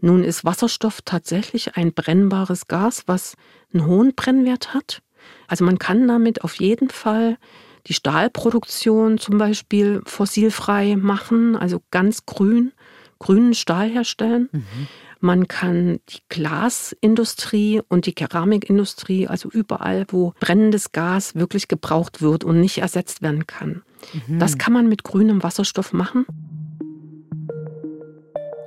Nun 0.00 0.24
ist 0.24 0.44
Wasserstoff 0.44 1.00
tatsächlich 1.02 1.76
ein 1.76 1.92
brennbares 1.92 2.66
Gas, 2.66 3.04
was 3.06 3.36
einen 3.72 3.86
hohen 3.86 4.14
Brennwert 4.14 4.74
hat. 4.74 5.00
Also 5.46 5.64
man 5.64 5.78
kann 5.78 6.08
damit 6.08 6.42
auf 6.42 6.56
jeden 6.56 6.90
Fall 6.90 7.38
die 7.86 7.94
Stahlproduktion 7.94 9.18
zum 9.18 9.38
Beispiel 9.38 10.02
fossilfrei 10.04 10.96
machen, 10.96 11.56
also 11.56 11.82
ganz 11.90 12.26
grün, 12.26 12.72
grünen 13.18 13.54
Stahl 13.54 13.88
herstellen. 13.88 14.48
Mhm. 14.52 14.86
Man 15.20 15.46
kann 15.46 16.00
die 16.08 16.18
Glasindustrie 16.28 17.80
und 17.88 18.06
die 18.06 18.12
Keramikindustrie, 18.12 19.28
also 19.28 19.48
überall, 19.48 20.04
wo 20.08 20.34
brennendes 20.40 20.90
Gas 20.90 21.36
wirklich 21.36 21.68
gebraucht 21.68 22.22
wird 22.22 22.42
und 22.42 22.60
nicht 22.60 22.78
ersetzt 22.78 23.22
werden 23.22 23.46
kann. 23.46 23.82
Mhm. 24.26 24.40
Das 24.40 24.58
kann 24.58 24.72
man 24.72 24.88
mit 24.88 25.04
grünem 25.04 25.44
Wasserstoff 25.44 25.92
machen. 25.92 26.26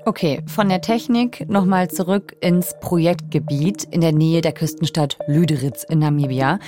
Okay, 0.07 0.43
von 0.45 0.69
der 0.69 0.81
Technik 0.81 1.49
nochmal 1.49 1.89
zurück 1.89 2.35
ins 2.39 2.75
Projektgebiet 2.79 3.85
in 3.85 4.01
der 4.01 4.11
Nähe 4.11 4.41
der 4.41 4.51
Küstenstadt 4.51 5.17
Lüderitz 5.27 5.83
in 5.83 5.97
Namibia. 5.97 6.59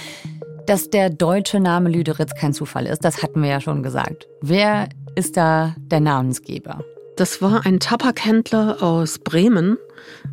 Dass 0.67 0.89
der 0.89 1.09
deutsche 1.09 1.59
Name 1.61 1.89
Lüderitz 1.89 2.35
kein 2.35 2.53
Zufall 2.53 2.87
ist, 2.87 3.05
das 3.05 3.23
hatten 3.23 3.41
wir 3.41 3.49
ja 3.49 3.61
schon 3.61 3.83
gesagt. 3.83 4.27
Wer 4.41 4.89
ist 5.15 5.37
da 5.37 5.73
der 5.77 6.01
Namensgeber? 6.01 6.83
Das 7.15 7.41
war 7.41 7.65
ein 7.65 7.79
Tabakhändler 7.79 8.83
aus 8.83 9.17
Bremen. 9.17 9.77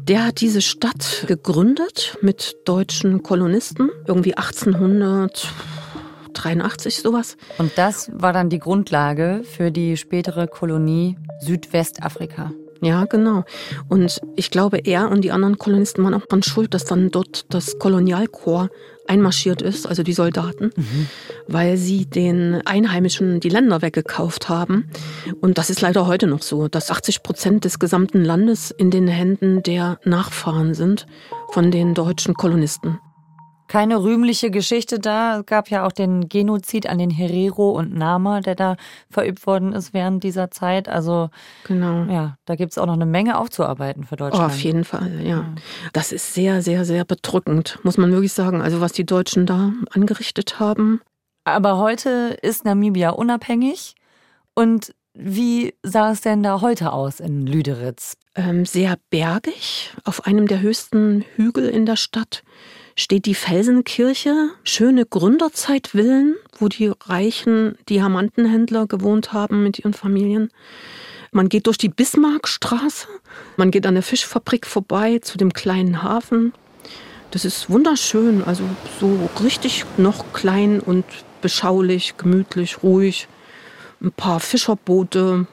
Der 0.08 0.26
hat 0.26 0.40
diese 0.40 0.60
Stadt 0.60 1.22
gegründet 1.28 2.18
mit 2.20 2.56
deutschen 2.64 3.22
Kolonisten, 3.22 3.90
irgendwie 4.08 4.36
1883 4.36 6.96
sowas. 6.96 7.36
Und 7.58 7.78
das 7.78 8.10
war 8.12 8.32
dann 8.32 8.50
die 8.50 8.58
Grundlage 8.58 9.42
für 9.44 9.70
die 9.70 9.96
spätere 9.96 10.48
Kolonie 10.48 11.16
Südwestafrika. 11.42 12.50
Ja, 12.84 13.06
genau. 13.06 13.44
Und 13.88 14.20
ich 14.36 14.50
glaube, 14.50 14.76
er 14.84 15.10
und 15.10 15.22
die 15.22 15.32
anderen 15.32 15.56
Kolonisten 15.56 16.04
waren 16.04 16.12
auch 16.12 16.26
dran 16.26 16.42
schuld, 16.42 16.74
dass 16.74 16.84
dann 16.84 17.10
dort 17.10 17.46
das 17.48 17.78
Kolonialkorps 17.78 18.70
einmarschiert 19.06 19.62
ist, 19.62 19.86
also 19.86 20.02
die 20.02 20.12
Soldaten, 20.12 20.70
mhm. 20.76 21.06
weil 21.48 21.76
sie 21.76 22.06
den 22.06 22.60
Einheimischen 22.66 23.40
die 23.40 23.48
Länder 23.48 23.82
weggekauft 23.82 24.48
haben. 24.48 24.90
Und 25.40 25.58
das 25.58 25.70
ist 25.70 25.80
leider 25.80 26.06
heute 26.06 26.26
noch 26.26 26.42
so, 26.42 26.68
dass 26.68 26.90
80 26.90 27.22
Prozent 27.22 27.64
des 27.64 27.78
gesamten 27.78 28.22
Landes 28.22 28.70
in 28.70 28.90
den 28.90 29.08
Händen 29.08 29.62
der 29.62 29.98
Nachfahren 30.04 30.74
sind 30.74 31.06
von 31.52 31.70
den 31.70 31.94
deutschen 31.94 32.34
Kolonisten 32.34 32.98
keine 33.74 34.04
rühmliche 34.04 34.52
Geschichte 34.52 35.00
da. 35.00 35.40
Es 35.40 35.46
gab 35.46 35.68
ja 35.68 35.84
auch 35.84 35.90
den 35.90 36.28
Genozid 36.28 36.88
an 36.88 36.98
den 36.98 37.10
Herero 37.10 37.72
und 37.72 37.92
Nama, 37.92 38.38
der 38.38 38.54
da 38.54 38.76
verübt 39.10 39.44
worden 39.48 39.72
ist 39.72 39.92
während 39.92 40.22
dieser 40.22 40.52
Zeit. 40.52 40.88
Also 40.88 41.28
genau. 41.64 42.04
ja, 42.04 42.36
da 42.44 42.54
gibt 42.54 42.70
es 42.70 42.78
auch 42.78 42.86
noch 42.86 42.92
eine 42.92 43.04
Menge 43.04 43.36
aufzuarbeiten 43.36 44.04
für 44.04 44.14
Deutschland. 44.14 44.44
Oh, 44.44 44.46
auf 44.46 44.60
jeden 44.60 44.84
Fall, 44.84 45.26
ja. 45.26 45.52
Das 45.92 46.12
ist 46.12 46.34
sehr, 46.34 46.62
sehr, 46.62 46.84
sehr 46.84 47.04
bedrückend, 47.04 47.80
muss 47.82 47.98
man 47.98 48.12
wirklich 48.12 48.32
sagen. 48.32 48.62
Also 48.62 48.80
was 48.80 48.92
die 48.92 49.04
Deutschen 49.04 49.44
da 49.44 49.72
angerichtet 49.90 50.60
haben. 50.60 51.00
Aber 51.42 51.78
heute 51.78 52.38
ist 52.42 52.64
Namibia 52.64 53.10
unabhängig. 53.10 53.96
Und 54.54 54.94
wie 55.14 55.74
sah 55.82 56.12
es 56.12 56.20
denn 56.20 56.44
da 56.44 56.60
heute 56.60 56.92
aus 56.92 57.18
in 57.18 57.44
Lüderitz? 57.44 58.16
Ähm, 58.36 58.66
sehr 58.66 58.98
bergig, 59.10 59.92
auf 60.04 60.26
einem 60.28 60.46
der 60.46 60.60
höchsten 60.60 61.24
Hügel 61.34 61.68
in 61.68 61.86
der 61.86 61.96
Stadt 61.96 62.44
steht 62.96 63.26
die 63.26 63.34
Felsenkirche, 63.34 64.50
schöne 64.62 65.04
Gründerzeitvillen, 65.04 66.36
wo 66.58 66.68
die 66.68 66.92
reichen 67.06 67.76
Diamantenhändler 67.88 68.86
gewohnt 68.86 69.32
haben 69.32 69.62
mit 69.62 69.78
ihren 69.78 69.94
Familien. 69.94 70.50
Man 71.32 71.48
geht 71.48 71.66
durch 71.66 71.78
die 71.78 71.88
Bismarckstraße, 71.88 73.08
man 73.56 73.70
geht 73.70 73.86
an 73.86 73.94
der 73.94 74.04
Fischfabrik 74.04 74.66
vorbei 74.66 75.18
zu 75.18 75.36
dem 75.36 75.52
kleinen 75.52 76.02
Hafen. 76.02 76.52
Das 77.32 77.44
ist 77.44 77.68
wunderschön, 77.68 78.44
also 78.44 78.62
so 79.00 79.28
richtig 79.42 79.84
noch 79.96 80.32
klein 80.32 80.78
und 80.78 81.04
beschaulich, 81.42 82.16
gemütlich, 82.16 82.84
ruhig. 82.84 83.26
Ein 84.00 84.12
paar 84.12 84.38
Fischerboote, 84.38 85.46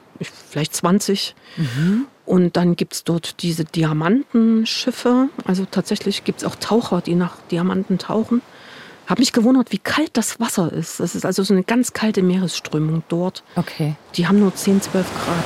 vielleicht 0.50 0.76
20. 0.76 1.36
Mhm. 1.58 2.06
Und 2.32 2.56
dann 2.56 2.78
gibt 2.78 2.94
es 2.94 3.04
dort 3.04 3.44
diese 3.44 3.66
Diamantenschiffe. 3.66 5.28
Also 5.44 5.66
tatsächlich 5.70 6.24
gibt 6.24 6.42
es 6.42 6.48
auch 6.48 6.56
Taucher, 6.56 7.02
die 7.02 7.16
nach 7.16 7.36
Diamanten 7.52 7.98
tauchen. 7.98 8.42
Habe 9.06 9.20
mich 9.20 9.34
gewundert, 9.34 9.74
wie 9.74 9.80
kalt 9.80 10.12
das 10.16 10.40
Wasser 10.40 10.72
ist. 10.72 11.02
Das 11.02 11.14
ist 11.14 11.26
also 11.26 11.44
so 11.44 11.54
eine 11.54 11.64
ganz 11.64 11.92
kalte 11.92 12.24
Meeresströmung 12.24 13.04
dort. 13.10 13.44
Okay. 13.58 13.98
Die 14.16 14.30
haben 14.30 14.40
nur 14.40 14.56
10, 14.56 14.82
12 14.82 15.06
Grad. 15.14 15.44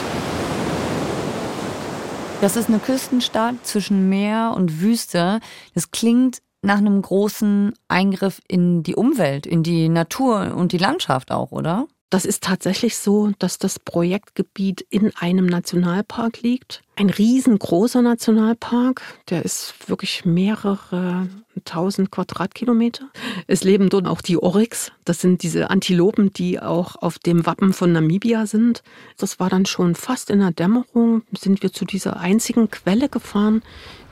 Das 2.42 2.56
ist 2.56 2.70
eine 2.70 2.77
Küstenstadt 2.77 3.56
zwischen 3.63 4.08
Meer 4.08 4.54
und 4.56 4.80
Wüste. 4.80 5.39
Das 5.74 5.89
klingt 5.89 6.44
nach 6.62 6.77
einem 6.77 7.01
großen 7.01 7.74
Eingriff 7.88 8.42
in 8.48 8.84
die 8.84 8.94
Umwelt, 8.94 9.48
in 9.48 9.63
die 9.63 9.89
Natur 9.89 10.54
und 10.56 10.72
die 10.72 10.77
Landschaft 10.77 11.32
auch, 11.32 11.51
oder? 11.51 11.88
Das 12.15 12.24
ist 12.24 12.43
tatsächlich 12.43 12.95
so, 12.95 13.34
dass 13.39 13.57
das 13.57 13.77
Projektgebiet 13.77 14.79
in 14.89 15.13
einem 15.17 15.48
Nationalpark 15.48 16.43
liegt. 16.43 16.81
Ein 16.95 17.10
riesengroßer 17.10 18.01
Nationalpark, 18.01 19.01
der 19.29 19.43
ist 19.43 19.74
wirklich 19.88 20.24
mehrere 20.24 21.27
tausend 21.65 22.12
Quadratkilometer. 22.12 23.10
Es 23.48 23.65
leben 23.65 23.89
dort 23.89 24.07
auch 24.07 24.22
die 24.22 24.41
Oryx. 24.41 24.93
Das 25.03 25.19
sind 25.19 25.43
diese 25.43 25.69
Antilopen, 25.69 26.31
die 26.31 26.57
auch 26.57 26.95
auf 26.95 27.19
dem 27.19 27.45
Wappen 27.45 27.74
von 27.74 27.91
Namibia 27.91 28.45
sind. 28.45 28.81
Das 29.17 29.41
war 29.41 29.50
dann 29.50 29.65
schon 29.65 29.93
fast 29.93 30.29
in 30.29 30.39
der 30.39 30.51
Dämmerung, 30.51 31.24
sind 31.38 31.63
wir 31.63 31.74
zu 31.74 31.84
dieser 31.84 32.22
einzigen 32.22 32.72
Quelle 32.72 33.10
gefahren, 33.10 33.62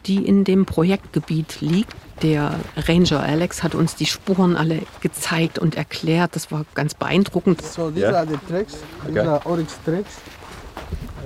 die 0.05 0.25
in 0.25 0.43
dem 0.43 0.65
Projektgebiet 0.65 1.61
liegt. 1.61 1.95
Der 2.21 2.59
Ranger 2.77 3.21
Alex 3.21 3.63
hat 3.63 3.75
uns 3.75 3.95
die 3.95 4.05
Spuren 4.05 4.55
alle 4.55 4.79
gezeigt 5.01 5.59
und 5.59 5.75
erklärt. 5.75 6.35
Das 6.35 6.51
war 6.51 6.65
ganz 6.73 6.93
beeindruckend. 6.93 7.61
So 7.61 7.89
these 7.89 8.05
yeah. 8.05 8.19
are 8.19 8.27
the 8.27 8.37
tracks. 8.47 8.77
These 9.05 9.19
okay. 9.19 9.27
are 9.27 9.45
Oryx 9.45 9.79
tracks. 9.83 10.17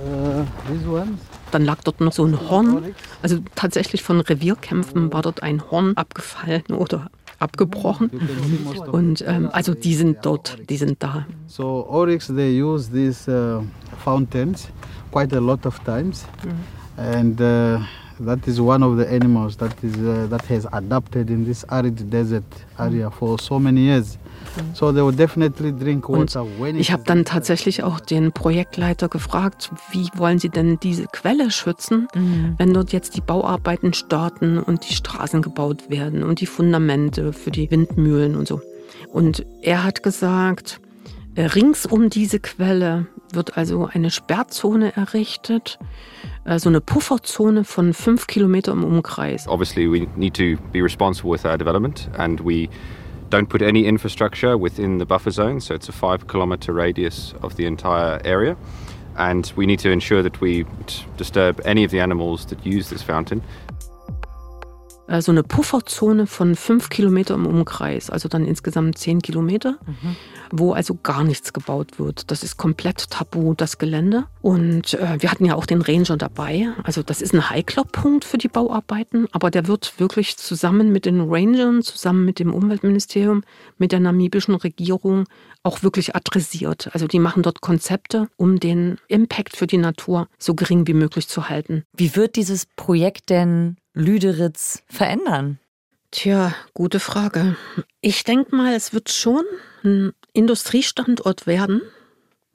Uh, 0.02 0.44
these 0.70 0.88
ones. 0.88 1.20
Dann 1.50 1.64
lag 1.64 1.78
dort 1.84 2.00
noch 2.00 2.12
so 2.12 2.24
ein 2.24 2.38
Horn. 2.48 2.94
Also 3.22 3.38
tatsächlich 3.54 4.02
von 4.02 4.20
Revierkämpfen 4.20 5.12
war 5.12 5.22
dort 5.22 5.42
ein 5.42 5.70
Horn 5.70 5.96
abgefallen 5.96 6.64
oder 6.70 7.10
abgebrochen. 7.38 8.10
Und 8.90 9.24
ähm, 9.26 9.48
also 9.52 9.74
die 9.74 9.94
sind 9.94 10.18
dort, 10.22 10.58
die 10.68 10.76
sind 10.76 11.02
da. 11.02 11.26
So 11.46 11.86
Oryx, 11.88 12.26
they 12.26 12.60
use 12.60 12.90
these 12.90 13.30
uh, 13.30 13.62
fountains 14.04 14.68
quite 15.12 15.34
a 15.36 15.40
lot 15.40 15.64
of 15.66 15.78
times. 15.80 16.26
Mhm. 16.44 16.78
And 16.98 17.40
uh, 17.40 17.78
that 18.24 18.46
is 18.46 18.60
one 18.60 18.84
of 18.84 18.98
the 18.98 19.06
animals 19.06 19.56
that 19.56 19.72
is 19.82 19.96
uh, 19.96 20.26
that 20.28 20.48
has 20.48 20.66
adapted 20.72 21.30
in 21.30 21.44
this 21.44 21.64
arid 21.64 22.10
desert 22.10 22.44
area 22.78 23.10
for 23.10 23.38
so 23.40 23.58
many 23.58 23.82
years. 23.82 24.18
So 24.74 24.92
they 24.92 25.02
will 25.02 25.12
definitely 25.12 25.72
drink 25.72 26.08
water 26.08 26.42
Und 26.42 26.76
ich 26.76 26.90
habe 26.90 27.04
dann 27.04 27.24
tatsächlich 27.24 27.82
auch 27.82 28.00
den 28.00 28.32
Projektleiter 28.32 29.08
gefragt, 29.08 29.70
wie 29.92 30.08
wollen 30.16 30.38
Sie 30.38 30.48
denn 30.48 30.78
diese 30.80 31.06
Quelle 31.06 31.50
schützen, 31.50 32.08
mhm. 32.14 32.54
wenn 32.58 32.74
dort 32.74 32.92
jetzt 32.92 33.16
die 33.16 33.20
Bauarbeiten 33.20 33.92
starten 33.92 34.58
und 34.58 34.88
die 34.88 34.94
Straßen 34.94 35.42
gebaut 35.42 35.90
werden 35.90 36.22
und 36.22 36.40
die 36.40 36.46
Fundamente 36.46 37.32
für 37.32 37.50
die 37.50 37.70
Windmühlen 37.70 38.34
und 38.34 38.48
so. 38.48 38.60
Und 39.12 39.46
er 39.62 39.84
hat 39.84 40.02
gesagt, 40.02 40.80
Rings 41.46 41.86
um 41.86 42.10
diese 42.10 42.40
Quelle 42.40 43.06
wird 43.32 43.56
also 43.56 43.88
eine 43.92 44.10
Sperrzone 44.10 44.96
errichtet, 44.96 45.78
äh, 46.44 46.58
so 46.58 46.68
eine 46.68 46.80
Pufferzone 46.80 47.62
von 47.62 47.94
fünf 47.94 48.26
Kilometer 48.26 48.72
im 48.72 48.82
Umkreis. 48.82 49.46
Obviously, 49.46 49.86
we 49.86 50.08
need 50.16 50.34
to 50.34 50.60
be 50.72 50.82
responsible 50.82 51.30
with 51.30 51.44
our 51.44 51.56
development, 51.56 52.10
and 52.18 52.40
we 52.44 52.68
don't 53.30 53.48
put 53.48 53.62
any 53.62 53.86
infrastructure 53.86 54.58
within 54.60 54.98
the 54.98 55.04
buffer 55.04 55.30
zone. 55.30 55.60
So 55.60 55.74
it's 55.74 55.88
a 55.88 55.92
five 55.92 56.26
kilometer 56.26 56.74
radius 56.74 57.34
of 57.40 57.54
the 57.54 57.66
entire 57.66 58.20
area. 58.24 58.56
And 59.16 59.52
we 59.56 59.66
need 59.66 59.80
to 59.80 59.90
ensure 59.90 60.22
that 60.22 60.40
we 60.40 60.64
disturb 61.16 61.60
any 61.64 61.84
of 61.84 61.90
the 61.90 62.00
animals 62.00 62.46
that 62.46 62.64
use 62.64 62.88
this 62.88 63.02
fountain 63.02 63.40
äh, 63.40 63.67
so 65.20 65.32
eine 65.32 65.42
Pufferzone 65.42 66.26
von 66.26 66.54
fünf 66.54 66.90
Kilometer 66.90 67.34
im 67.34 67.46
Umkreis, 67.46 68.10
also 68.10 68.28
dann 68.28 68.44
insgesamt 68.44 68.98
zehn 68.98 69.22
Kilometer, 69.22 69.78
mhm. 69.86 70.16
wo 70.50 70.72
also 70.72 70.98
gar 71.02 71.24
nichts 71.24 71.52
gebaut 71.52 71.98
wird. 71.98 72.30
Das 72.30 72.42
ist 72.42 72.58
komplett 72.58 73.10
tabu, 73.10 73.54
das 73.54 73.78
Gelände. 73.78 74.24
Und 74.42 74.94
äh, 74.94 75.16
wir 75.20 75.30
hatten 75.30 75.46
ja 75.46 75.54
auch 75.54 75.66
den 75.66 75.80
Ranger 75.80 76.18
dabei. 76.18 76.68
Also 76.82 77.02
das 77.02 77.22
ist 77.22 77.34
ein 77.34 77.48
heikler 77.48 77.84
Punkt 77.84 78.24
für 78.24 78.38
die 78.38 78.48
Bauarbeiten, 78.48 79.26
aber 79.32 79.50
der 79.50 79.66
wird 79.66 79.98
wirklich 79.98 80.36
zusammen 80.36 80.92
mit 80.92 81.06
den 81.06 81.20
Rangern, 81.22 81.82
zusammen 81.82 82.24
mit 82.24 82.38
dem 82.38 82.52
Umweltministerium, 82.52 83.42
mit 83.78 83.92
der 83.92 84.00
namibischen 84.00 84.54
Regierung 84.54 85.24
auch 85.68 85.82
wirklich 85.82 86.16
adressiert. 86.16 86.88
Also 86.94 87.06
die 87.06 87.18
machen 87.18 87.42
dort 87.42 87.60
Konzepte, 87.60 88.28
um 88.38 88.58
den 88.58 88.96
Impact 89.06 89.54
für 89.54 89.66
die 89.66 89.76
Natur 89.76 90.26
so 90.38 90.54
gering 90.54 90.86
wie 90.86 90.94
möglich 90.94 91.28
zu 91.28 91.50
halten. 91.50 91.84
Wie 91.94 92.16
wird 92.16 92.36
dieses 92.36 92.64
Projekt 92.74 93.28
denn 93.28 93.76
Lüderitz 93.92 94.82
verändern? 94.86 95.58
Tja, 96.10 96.54
gute 96.72 97.00
Frage. 97.00 97.54
Ich 98.00 98.24
denke 98.24 98.56
mal, 98.56 98.72
es 98.72 98.94
wird 98.94 99.10
schon 99.10 99.44
ein 99.84 100.12
Industriestandort 100.32 101.46
werden. 101.46 101.82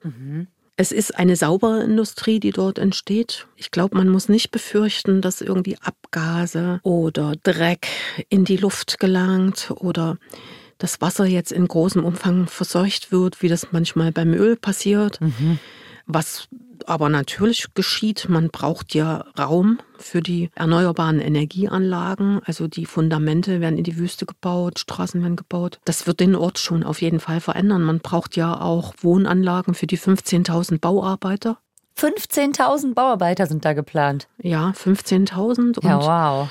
Mhm. 0.01 0.47
Es 0.75 0.91
ist 0.91 1.15
eine 1.15 1.35
saubere 1.35 1.83
Industrie, 1.83 2.39
die 2.39 2.49
dort 2.49 2.79
entsteht. 2.79 3.45
Ich 3.57 3.69
glaube, 3.69 3.95
man 3.95 4.09
muss 4.09 4.27
nicht 4.27 4.49
befürchten, 4.49 5.21
dass 5.21 5.41
irgendwie 5.41 5.77
Abgase 5.77 6.79
oder 6.81 7.35
Dreck 7.43 7.87
in 8.29 8.43
die 8.43 8.57
Luft 8.57 8.99
gelangt 8.99 9.69
oder 9.75 10.17
das 10.77 11.01
Wasser 11.01 11.25
jetzt 11.25 11.51
in 11.51 11.67
großem 11.67 12.03
Umfang 12.03 12.47
verseucht 12.47 13.11
wird, 13.11 13.41
wie 13.41 13.49
das 13.49 13.67
manchmal 13.71 14.11
beim 14.11 14.33
Öl 14.33 14.55
passiert. 14.55 15.21
Mhm. 15.21 15.59
Was 16.05 16.49
aber 16.85 17.09
natürlich 17.09 17.73
geschieht, 17.73 18.27
man 18.29 18.49
braucht 18.49 18.93
ja 18.93 19.25
Raum 19.39 19.79
für 19.97 20.21
die 20.21 20.49
erneuerbaren 20.55 21.19
Energieanlagen. 21.19 22.41
Also 22.45 22.67
die 22.67 22.85
Fundamente 22.85 23.61
werden 23.61 23.77
in 23.77 23.83
die 23.83 23.97
Wüste 23.97 24.25
gebaut, 24.25 24.79
Straßen 24.79 25.21
werden 25.21 25.35
gebaut. 25.35 25.79
Das 25.85 26.07
wird 26.07 26.19
den 26.19 26.35
Ort 26.35 26.59
schon 26.59 26.83
auf 26.83 27.01
jeden 27.01 27.19
Fall 27.19 27.39
verändern. 27.39 27.83
Man 27.83 27.99
braucht 27.99 28.35
ja 28.35 28.59
auch 28.59 28.93
Wohnanlagen 29.01 29.73
für 29.73 29.87
die 29.87 29.97
15.000 29.97 30.79
Bauarbeiter. 30.79 31.57
15.000 31.97 32.95
Bauarbeiter 32.95 33.45
sind 33.45 33.65
da 33.65 33.73
geplant. 33.73 34.27
Ja, 34.41 34.71
15.000. 34.71 35.83
Ja, 35.85 36.01
wow. 36.01 36.49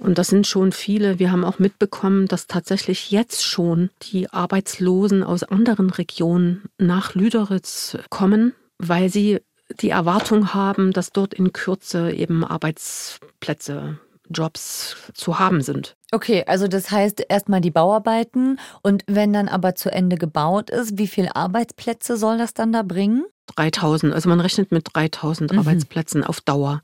Und 0.00 0.18
das 0.18 0.28
sind 0.28 0.46
schon 0.46 0.72
viele. 0.72 1.18
Wir 1.18 1.30
haben 1.30 1.44
auch 1.44 1.58
mitbekommen, 1.58 2.26
dass 2.26 2.46
tatsächlich 2.46 3.10
jetzt 3.10 3.44
schon 3.44 3.90
die 4.02 4.30
Arbeitslosen 4.30 5.22
aus 5.22 5.44
anderen 5.44 5.90
Regionen 5.90 6.64
nach 6.78 7.14
Lüderitz 7.14 7.98
kommen, 8.08 8.54
weil 8.78 9.10
sie 9.10 9.40
die 9.80 9.90
Erwartung 9.90 10.54
haben, 10.54 10.92
dass 10.92 11.12
dort 11.12 11.34
in 11.34 11.52
Kürze 11.52 12.10
eben 12.12 12.44
Arbeitsplätze 12.44 13.98
Jobs 14.30 14.96
zu 15.12 15.38
haben 15.38 15.60
sind. 15.60 15.96
Okay, 16.12 16.44
also 16.46 16.68
das 16.68 16.90
heißt 16.90 17.24
erstmal 17.28 17.60
die 17.60 17.70
Bauarbeiten 17.70 18.58
und 18.82 19.02
wenn 19.06 19.32
dann 19.32 19.48
aber 19.48 19.74
zu 19.74 19.90
Ende 19.90 20.16
gebaut 20.16 20.70
ist, 20.70 20.98
wie 20.98 21.08
viele 21.08 21.34
Arbeitsplätze 21.36 22.16
soll 22.16 22.38
das 22.38 22.54
dann 22.54 22.72
da 22.72 22.82
bringen? 22.82 23.24
3000, 23.56 24.14
also 24.14 24.28
man 24.28 24.40
rechnet 24.40 24.70
mit 24.70 24.88
3000 24.92 25.52
mhm. 25.52 25.58
Arbeitsplätzen 25.58 26.24
auf 26.24 26.40
Dauer. 26.40 26.82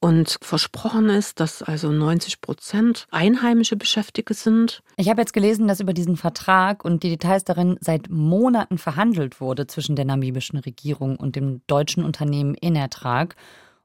Und 0.00 0.38
versprochen 0.42 1.08
ist, 1.08 1.40
dass 1.40 1.60
also 1.60 1.90
90 1.90 2.40
Prozent 2.40 3.06
einheimische 3.10 3.76
Beschäftigte 3.76 4.32
sind. 4.32 4.80
Ich 4.96 5.08
habe 5.08 5.20
jetzt 5.20 5.32
gelesen, 5.32 5.66
dass 5.66 5.80
über 5.80 5.92
diesen 5.92 6.16
Vertrag 6.16 6.84
und 6.84 7.02
die 7.02 7.10
Details 7.10 7.42
darin 7.42 7.78
seit 7.80 8.08
Monaten 8.08 8.78
verhandelt 8.78 9.40
wurde 9.40 9.66
zwischen 9.66 9.96
der 9.96 10.04
namibischen 10.04 10.60
Regierung 10.60 11.16
und 11.16 11.34
dem 11.34 11.62
deutschen 11.66 12.04
Unternehmen 12.04 12.54
Inertrag. 12.54 13.34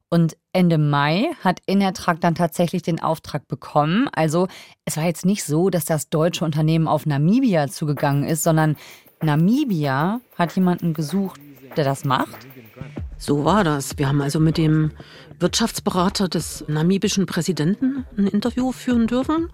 Und 0.09 0.37
Ende 0.51 0.77
Mai 0.77 1.31
hat 1.43 1.61
Inertrag 1.65 2.21
dann 2.21 2.35
tatsächlich 2.35 2.83
den 2.83 3.01
Auftrag 3.01 3.47
bekommen. 3.47 4.07
Also 4.13 4.47
es 4.85 4.97
war 4.97 5.05
jetzt 5.05 5.25
nicht 5.25 5.43
so, 5.43 5.71
dass 5.71 5.85
das 5.85 6.09
deutsche 6.09 6.45
Unternehmen 6.45 6.87
auf 6.87 7.07
Namibia 7.07 7.67
zugegangen 7.69 8.23
ist, 8.23 8.43
sondern 8.43 8.75
Namibia 9.23 10.21
hat 10.37 10.55
jemanden 10.55 10.93
gesucht, 10.93 11.41
der 11.75 11.85
das 11.85 12.05
macht. 12.05 12.45
So 13.17 13.45
war 13.45 13.63
das. 13.63 13.97
Wir 13.97 14.07
haben 14.07 14.21
also 14.21 14.39
mit 14.39 14.57
dem 14.57 14.91
Wirtschaftsberater 15.39 16.27
des 16.27 16.65
namibischen 16.67 17.25
Präsidenten 17.25 18.05
ein 18.17 18.27
Interview 18.27 18.71
führen 18.71 19.07
dürfen. 19.07 19.49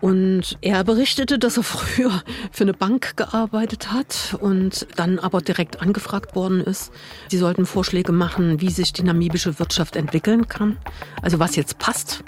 Und 0.00 0.56
er 0.60 0.82
berichtete, 0.84 1.38
dass 1.38 1.56
er 1.56 1.62
früher 1.62 2.22
für 2.50 2.64
eine 2.64 2.72
Bank 2.72 3.16
gearbeitet 3.16 3.92
hat 3.92 4.36
und 4.40 4.86
dann 4.96 5.18
aber 5.18 5.40
direkt 5.40 5.82
angefragt 5.82 6.34
worden 6.34 6.60
ist. 6.60 6.90
Sie 7.28 7.38
sollten 7.38 7.66
Vorschläge 7.66 8.12
machen, 8.12 8.60
wie 8.60 8.70
sich 8.70 8.92
die 8.92 9.02
namibische 9.02 9.58
Wirtschaft 9.58 9.96
entwickeln 9.96 10.48
kann. 10.48 10.78
Also 11.22 11.38
was 11.38 11.56
jetzt 11.56 11.78
passt. 11.78 12.24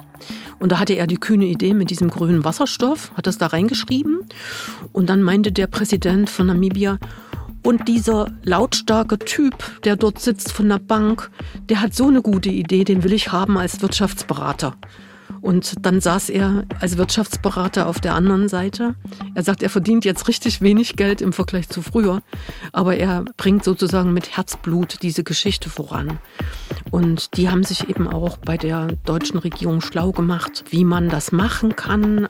Und 0.58 0.70
da 0.70 0.78
hatte 0.78 0.94
er 0.94 1.06
die 1.06 1.16
kühne 1.16 1.46
Idee 1.46 1.74
mit 1.74 1.90
diesem 1.90 2.08
grünen 2.08 2.44
Wasserstoff, 2.44 3.12
hat 3.16 3.26
das 3.26 3.38
da 3.38 3.48
reingeschrieben. 3.48 4.20
Und 4.92 5.08
dann 5.08 5.22
meinte 5.22 5.50
der 5.50 5.66
Präsident 5.66 6.30
von 6.30 6.46
Namibia, 6.46 6.98
und 7.62 7.88
dieser 7.88 8.30
lautstarke 8.42 9.18
Typ, 9.18 9.82
der 9.82 9.96
dort 9.96 10.18
sitzt 10.18 10.52
von 10.52 10.68
der 10.68 10.78
Bank, 10.78 11.30
der 11.68 11.80
hat 11.80 11.94
so 11.94 12.08
eine 12.08 12.22
gute 12.22 12.50
Idee, 12.50 12.84
den 12.84 13.04
will 13.04 13.12
ich 13.12 13.32
haben 13.32 13.56
als 13.56 13.82
Wirtschaftsberater. 13.82 14.74
Und 15.42 15.84
dann 15.84 16.00
saß 16.00 16.30
er 16.30 16.64
als 16.80 16.96
Wirtschaftsberater 16.96 17.88
auf 17.88 18.00
der 18.00 18.14
anderen 18.14 18.48
Seite. 18.48 18.94
Er 19.34 19.42
sagt, 19.42 19.62
er 19.62 19.70
verdient 19.70 20.04
jetzt 20.04 20.28
richtig 20.28 20.62
wenig 20.62 20.96
Geld 20.96 21.20
im 21.20 21.32
Vergleich 21.32 21.68
zu 21.68 21.82
früher, 21.82 22.22
aber 22.72 22.96
er 22.96 23.24
bringt 23.36 23.64
sozusagen 23.64 24.12
mit 24.12 24.36
Herzblut 24.36 25.02
diese 25.02 25.24
Geschichte 25.24 25.68
voran. 25.68 26.20
Und 26.92 27.36
die 27.36 27.50
haben 27.50 27.64
sich 27.64 27.88
eben 27.88 28.06
auch 28.06 28.36
bei 28.36 28.56
der 28.56 28.86
deutschen 29.04 29.38
Regierung 29.38 29.80
schlau 29.80 30.12
gemacht, 30.12 30.64
wie 30.70 30.84
man 30.84 31.08
das 31.08 31.32
machen 31.32 31.74
kann. 31.74 32.28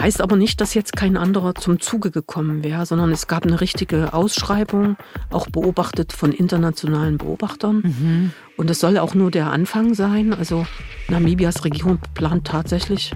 Heißt 0.00 0.20
aber 0.20 0.36
nicht, 0.36 0.60
dass 0.60 0.74
jetzt 0.74 0.94
kein 0.94 1.16
anderer 1.16 1.54
zum 1.54 1.80
Zuge 1.80 2.12
gekommen 2.12 2.62
wäre, 2.62 2.86
sondern 2.86 3.10
es 3.10 3.26
gab 3.26 3.44
eine 3.44 3.60
richtige 3.60 4.12
Ausschreibung, 4.12 4.96
auch 5.30 5.48
beobachtet 5.48 6.12
von 6.12 6.30
internationalen 6.30 7.18
Beobachtern. 7.18 7.82
Mhm. 7.82 8.32
Und 8.56 8.70
es 8.70 8.80
soll 8.80 8.98
auch 8.98 9.14
nur 9.14 9.30
der 9.30 9.50
Anfang 9.50 9.94
sein. 9.94 10.32
Also 10.32 10.66
Namibias 11.08 11.64
Regierung 11.64 11.98
plant 12.14 12.46
tatsächlich 12.46 13.12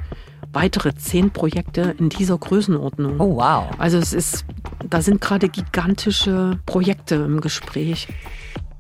weitere 0.53 0.95
zehn 0.95 1.31
Projekte 1.31 1.95
in 1.99 2.09
dieser 2.09 2.37
Größenordnung. 2.37 3.21
Oh 3.21 3.37
wow. 3.37 3.71
Also 3.79 3.99
es 3.99 4.13
ist, 4.13 4.45
da 4.89 5.01
sind 5.01 5.21
gerade 5.21 5.49
gigantische 5.49 6.59
Projekte 6.67 7.15
im 7.17 7.41
Gespräch. 7.41 8.09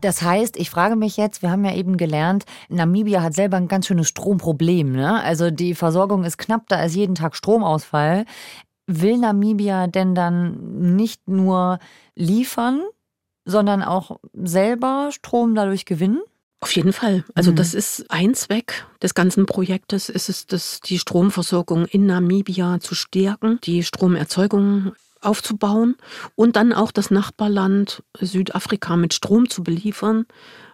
Das 0.00 0.22
heißt, 0.22 0.56
ich 0.56 0.70
frage 0.70 0.96
mich 0.96 1.16
jetzt, 1.16 1.42
wir 1.42 1.50
haben 1.50 1.64
ja 1.64 1.74
eben 1.74 1.96
gelernt, 1.96 2.44
Namibia 2.68 3.22
hat 3.22 3.34
selber 3.34 3.58
ein 3.58 3.68
ganz 3.68 3.86
schönes 3.86 4.08
Stromproblem. 4.08 4.92
Ne? 4.92 5.22
Also 5.22 5.50
die 5.50 5.74
Versorgung 5.74 6.24
ist 6.24 6.38
knapp, 6.38 6.68
da 6.68 6.82
ist 6.82 6.94
jeden 6.94 7.14
Tag 7.14 7.36
Stromausfall. 7.36 8.24
Will 8.86 9.18
Namibia 9.18 9.86
denn 9.86 10.14
dann 10.14 10.94
nicht 10.94 11.28
nur 11.28 11.78
liefern, 12.16 12.80
sondern 13.44 13.82
auch 13.82 14.18
selber 14.32 15.10
Strom 15.12 15.54
dadurch 15.54 15.84
gewinnen? 15.84 16.20
Auf 16.60 16.76
jeden 16.76 16.92
Fall. 16.92 17.24
Also 17.34 17.52
mhm. 17.52 17.56
das 17.56 17.72
ist 17.72 18.10
ein 18.10 18.34
Zweck 18.34 18.86
des 19.02 19.14
ganzen 19.14 19.46
Projektes, 19.46 20.10
ist 20.10 20.28
es, 20.28 20.46
das, 20.46 20.80
die 20.80 20.98
Stromversorgung 20.98 21.86
in 21.86 22.06
Namibia 22.06 22.80
zu 22.80 22.94
stärken, 22.94 23.58
die 23.64 23.82
Stromerzeugung 23.82 24.92
aufzubauen 25.22 25.96
und 26.34 26.56
dann 26.56 26.72
auch 26.72 26.92
das 26.92 27.10
Nachbarland 27.10 28.02
Südafrika 28.18 28.96
mit 28.96 29.14
Strom 29.14 29.48
zu 29.48 29.62
beliefern, 29.62 30.26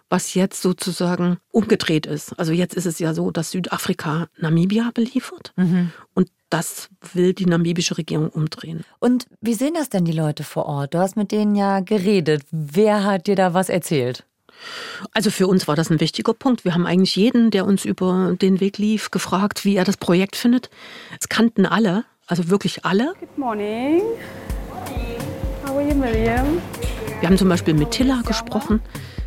was 0.09 0.33
jetzt 0.33 0.61
sozusagen 0.61 1.37
umgedreht 1.51 2.05
ist. 2.05 2.37
Also 2.39 2.53
jetzt 2.53 2.75
ist 2.75 2.85
es 2.85 2.99
ja 2.99 3.13
so, 3.13 3.31
dass 3.31 3.51
Südafrika 3.51 4.27
Namibia 4.37 4.91
beliefert 4.93 5.53
mhm. 5.55 5.91
und 6.13 6.29
das 6.49 6.89
will 7.13 7.33
die 7.33 7.45
namibische 7.45 7.97
Regierung 7.97 8.29
umdrehen. 8.29 8.83
Und 8.99 9.25
wie 9.41 9.53
sehen 9.53 9.73
das 9.73 9.89
denn 9.89 10.05
die 10.05 10.13
Leute 10.13 10.43
vor 10.43 10.65
Ort? 10.65 10.93
Du 10.93 10.99
hast 10.99 11.17
mit 11.17 11.31
denen 11.33 11.55
ja 11.55 11.81
geredet. 11.81 12.43
Wer 12.51 13.03
hat 13.03 13.27
dir 13.27 13.35
da 13.35 13.53
was 13.53 13.67
erzählt? 13.67 14.25
Also 15.13 15.31
für 15.31 15.47
uns 15.47 15.67
war 15.67 15.75
das 15.75 15.89
ein 15.89 15.99
wichtiger 15.99 16.33
Punkt. 16.33 16.65
Wir 16.65 16.73
haben 16.73 16.85
eigentlich 16.85 17.15
jeden, 17.15 17.51
der 17.51 17.65
uns 17.65 17.85
über 17.85 18.35
den 18.39 18.59
Weg 18.59 18.77
lief, 18.77 19.11
gefragt, 19.11 19.65
wie 19.65 19.75
er 19.75 19.83
das 19.83 19.97
Projekt 19.97 20.35
findet. 20.35 20.69
Es 21.19 21.29
kannten 21.29 21.65
alle, 21.65 22.05
also 22.25 22.49
wirklich 22.49 22.85
alle. 22.85 23.13
Good 23.19 23.37
morning. 23.37 24.01
How 25.65 25.75
are 25.75 25.81
you, 25.81 25.95
Miriam? 25.95 26.61
Wir 27.19 27.29
haben 27.29 27.37
zum 27.37 27.49
Beispiel 27.49 27.73
mit 27.73 27.91
Tilla 27.91 28.21
gesprochen, 28.25 28.81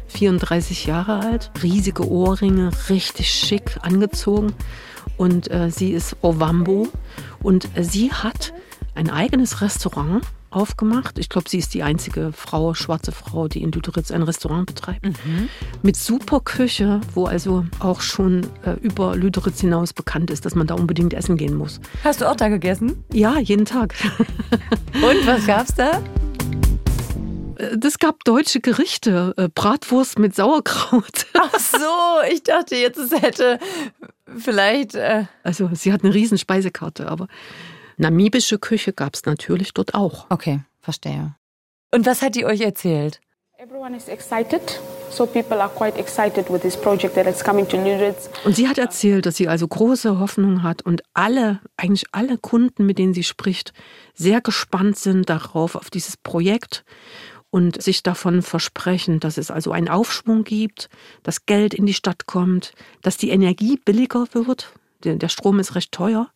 34 0.08 0.86
Jahre 0.86 1.20
alt, 1.20 1.50
riesige 1.62 2.08
Ohrringe, 2.08 2.70
richtig 2.88 3.32
schick 3.32 3.78
angezogen. 3.82 4.54
Und 5.16 5.50
äh, 5.50 5.70
sie 5.70 5.92
ist 5.92 6.16
Ovambo 6.22 6.88
und 7.42 7.76
äh, 7.76 7.84
sie 7.84 8.12
hat 8.12 8.52
ein 8.94 9.10
eigenes 9.10 9.60
Restaurant 9.60 10.24
aufgemacht. 10.50 11.18
Ich 11.18 11.28
glaube, 11.28 11.48
sie 11.48 11.58
ist 11.58 11.74
die 11.74 11.82
einzige 11.82 12.32
Frau, 12.32 12.74
schwarze 12.74 13.12
Frau, 13.12 13.48
die 13.48 13.62
in 13.62 13.72
Lüderitz 13.72 14.10
ein 14.10 14.22
Restaurant 14.22 14.66
betreibt. 14.66 15.04
Mhm. 15.04 15.48
Mit 15.82 15.96
super 15.96 16.40
Küche, 16.40 17.00
wo 17.14 17.26
also 17.26 17.64
auch 17.78 18.00
schon 18.00 18.46
äh, 18.64 18.72
über 18.80 19.16
Lüderitz 19.16 19.60
hinaus 19.60 19.92
bekannt 19.92 20.30
ist, 20.30 20.44
dass 20.44 20.54
man 20.54 20.66
da 20.66 20.74
unbedingt 20.74 21.14
essen 21.14 21.36
gehen 21.36 21.56
muss. 21.56 21.80
Hast 22.04 22.20
du 22.20 22.30
auch 22.30 22.36
da 22.36 22.48
gegessen? 22.48 23.04
Ja, 23.12 23.38
jeden 23.38 23.64
Tag. 23.64 23.94
Und 24.94 25.26
was 25.26 25.46
gab's 25.46 25.74
da? 25.74 26.02
Das 27.76 27.98
gab 27.98 28.24
deutsche 28.24 28.60
Gerichte, 28.60 29.34
äh, 29.36 29.48
Bratwurst 29.54 30.18
mit 30.18 30.34
Sauerkraut. 30.34 31.26
Ach 31.34 31.58
so, 31.58 32.32
ich 32.32 32.42
dachte 32.42 32.76
jetzt, 32.76 32.98
es 32.98 33.12
hätte 33.12 33.58
vielleicht. 34.38 34.94
Äh 34.94 35.24
also, 35.42 35.68
sie 35.74 35.92
hat 35.92 36.02
eine 36.02 36.14
riesen 36.14 36.38
Speisekarte, 36.38 37.08
aber 37.08 37.28
namibische 38.00 38.58
Küche 38.58 38.92
gab 38.92 39.14
es 39.14 39.24
natürlich 39.24 39.72
dort 39.72 39.94
auch. 39.94 40.26
Okay, 40.30 40.60
verstehe. 40.80 41.36
Und 41.92 42.06
was 42.06 42.22
hat 42.22 42.34
die 42.34 42.44
euch 42.44 42.60
erzählt? 42.60 43.20
Everyone 43.58 43.94
is 43.94 44.08
excited. 44.08 44.80
So 45.10 45.26
people 45.26 45.60
are 45.60 45.68
quite 45.68 45.98
excited 45.98 46.50
with 46.50 46.62
this 46.62 46.76
project 46.76 47.14
that 47.14 47.26
is 47.26 47.44
coming 47.44 47.68
to 47.68 47.76
Lüderitz. 47.76 48.30
Und 48.44 48.56
sie 48.56 48.68
hat 48.68 48.78
erzählt, 48.78 49.26
dass 49.26 49.36
sie 49.36 49.48
also 49.48 49.68
große 49.68 50.18
Hoffnung 50.18 50.62
hat 50.62 50.80
und 50.80 51.02
alle, 51.12 51.60
eigentlich 51.76 52.06
alle 52.12 52.38
Kunden, 52.38 52.86
mit 52.86 52.98
denen 52.98 53.12
sie 53.12 53.24
spricht, 53.24 53.74
sehr 54.14 54.40
gespannt 54.40 54.98
sind 54.98 55.28
darauf, 55.28 55.74
auf 55.74 55.90
dieses 55.90 56.16
Projekt 56.16 56.84
und 57.50 57.82
sich 57.82 58.02
davon 58.02 58.40
versprechen, 58.40 59.20
dass 59.20 59.36
es 59.36 59.50
also 59.50 59.72
einen 59.72 59.88
Aufschwung 59.88 60.44
gibt, 60.44 60.88
dass 61.22 61.44
Geld 61.44 61.74
in 61.74 61.84
die 61.84 61.94
Stadt 61.94 62.26
kommt, 62.26 62.72
dass 63.02 63.18
die 63.18 63.30
Energie 63.30 63.78
billiger 63.84 64.26
wird, 64.32 64.72
der 65.04 65.28
Strom 65.28 65.58
ist 65.58 65.74
recht 65.74 65.92
teuer 65.92 66.30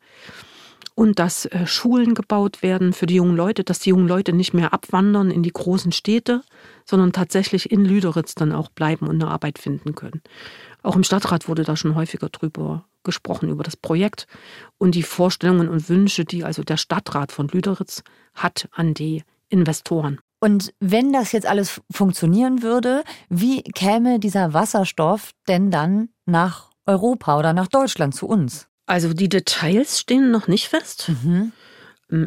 und 0.95 1.19
dass 1.19 1.47
äh, 1.47 1.67
Schulen 1.67 2.15
gebaut 2.15 2.63
werden 2.63 2.93
für 2.93 3.07
die 3.07 3.17
jungen 3.17 3.37
Leute, 3.37 3.65
dass 3.65 3.79
die 3.79 3.91
jungen 3.91 4.09
Leute 4.09 4.33
nicht 4.33 4.55
mehr 4.55 4.73
abwandern 4.73 5.31
in 5.31 5.43
die 5.43 5.53
großen 5.53 5.93
Städte, 5.93 6.43
sondern 6.85 7.13
tatsächlich 7.13 7.71
in 7.71 7.85
Lüderitz 7.85 8.35
dann 8.35 8.53
auch 8.53 8.69
bleiben 8.69 9.07
und 9.07 9.23
eine 9.23 9.31
Arbeit 9.31 9.59
finden 9.59 9.95
können. 9.95 10.23
Auch 10.83 10.97
im 10.97 11.05
Stadtrat 11.05 11.49
wurde 11.49 11.65
da 11.65 11.77
schon 11.77 11.95
häufiger 11.95 12.29
drüber 12.29 12.85
gesprochen, 13.05 13.49
über 13.49 13.63
das 13.63 13.77
Projekt 13.77 14.27
und 14.79 14.95
die 14.95 15.03
Vorstellungen 15.03 15.69
und 15.69 15.89
Wünsche, 15.89 16.25
die 16.25 16.45
also 16.45 16.63
der 16.63 16.77
Stadtrat 16.77 17.33
von 17.33 17.49
Lüderitz 17.49 18.03
hat 18.35 18.69
an 18.73 18.95
die 18.95 19.23
Investoren. 19.49 20.19
Und 20.41 20.75
wenn 20.81 21.13
das 21.13 21.33
jetzt 21.33 21.47
alles 21.47 21.81
funktionieren 21.91 22.63
würde, 22.63 23.03
wie 23.29 23.63
käme 23.63 24.19
dieser 24.19 24.53
Wasserstoff 24.53 25.31
denn 25.49 25.71
dann 25.71 26.11
nach 26.27 26.71
Europa 26.87 27.39
oder 27.39 27.53
nach 27.55 27.69
Deutschland 27.69 28.15
zu 28.15 28.27
uns? 28.27 28.69
Also 28.87 29.13
die 29.13 29.29
Details 29.29 30.01
stehen 30.01 30.31
noch 30.31 30.49
nicht 30.49 30.69
fest. 30.69 31.11
Mhm. 31.25 31.53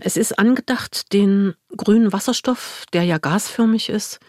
Es 0.01 0.17
ist 0.17 0.39
angedacht, 0.39 1.13
den 1.13 1.53
grünen 1.75 2.11
Wasserstoff, 2.11 2.85
der 2.93 3.03
ja 3.03 3.19
gasförmig 3.19 3.89
ist, 3.89 4.19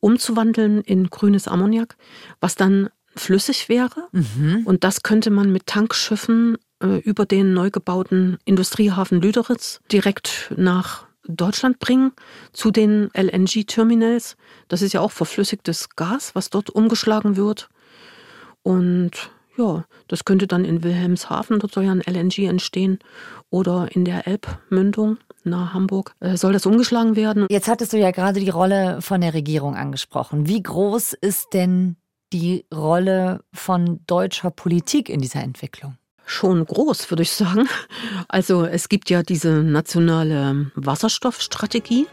umzuwandeln 0.00 0.80
in 0.80 1.08
grünes 1.08 1.46
Ammoniak, 1.46 1.96
was 2.40 2.54
dann 2.56 2.90
flüssig 3.16 3.68
wäre. 3.68 4.08
Mhm. 4.12 4.62
Und 4.64 4.84
das 4.84 5.02
könnte 5.02 5.30
man 5.30 5.52
mit 5.52 5.66
Tankschiffen 5.66 6.58
äh, 6.82 6.98
über 6.98 7.26
den 7.26 7.52
neu 7.54 7.70
gebauten 7.70 8.38
Industriehafen 8.44 9.20
Lüderitz 9.20 9.80
direkt 9.90 10.52
nach 10.56 11.06
Deutschland 11.26 11.78
bringen 11.78 12.12
zu 12.52 12.70
den 12.70 13.10
LNG-Terminals. 13.14 14.36
Das 14.68 14.82
ist 14.82 14.92
ja 14.92 15.00
auch 15.00 15.12
verflüssigtes 15.12 15.90
Gas, 15.90 16.34
was 16.34 16.50
dort 16.50 16.70
umgeschlagen 16.70 17.36
wird. 17.36 17.68
Und 18.62 19.30
ja, 19.60 19.84
das 20.08 20.24
könnte 20.24 20.46
dann 20.46 20.64
in 20.64 20.82
Wilhelmshaven, 20.82 21.58
dort 21.58 21.72
soll 21.72 21.84
ja 21.84 21.92
ein 21.92 22.02
LNG 22.06 22.46
entstehen, 22.46 22.98
oder 23.50 23.88
in 23.92 24.04
der 24.04 24.26
Elbmündung 24.26 25.18
nahe 25.44 25.72
Hamburg, 25.74 26.14
äh, 26.20 26.36
soll 26.36 26.52
das 26.52 26.66
umgeschlagen 26.66 27.16
werden. 27.16 27.46
Jetzt 27.50 27.68
hattest 27.68 27.92
du 27.92 27.98
ja 27.98 28.10
gerade 28.10 28.40
die 28.40 28.50
Rolle 28.50 29.00
von 29.00 29.20
der 29.20 29.34
Regierung 29.34 29.76
angesprochen. 29.76 30.46
Wie 30.46 30.62
groß 30.62 31.14
ist 31.14 31.48
denn 31.52 31.96
die 32.32 32.64
Rolle 32.72 33.42
von 33.52 34.00
deutscher 34.06 34.50
Politik 34.50 35.08
in 35.08 35.20
dieser 35.20 35.42
Entwicklung? 35.42 35.96
schon 36.26 36.64
groß, 36.64 37.10
würde 37.10 37.24
ich 37.24 37.32
sagen. 37.32 37.68
Also 38.28 38.64
es 38.64 38.88
gibt 38.88 39.10
ja 39.10 39.24
diese 39.24 39.64
nationale 39.64 40.70
Wasserstoffstrategie. 40.76 42.06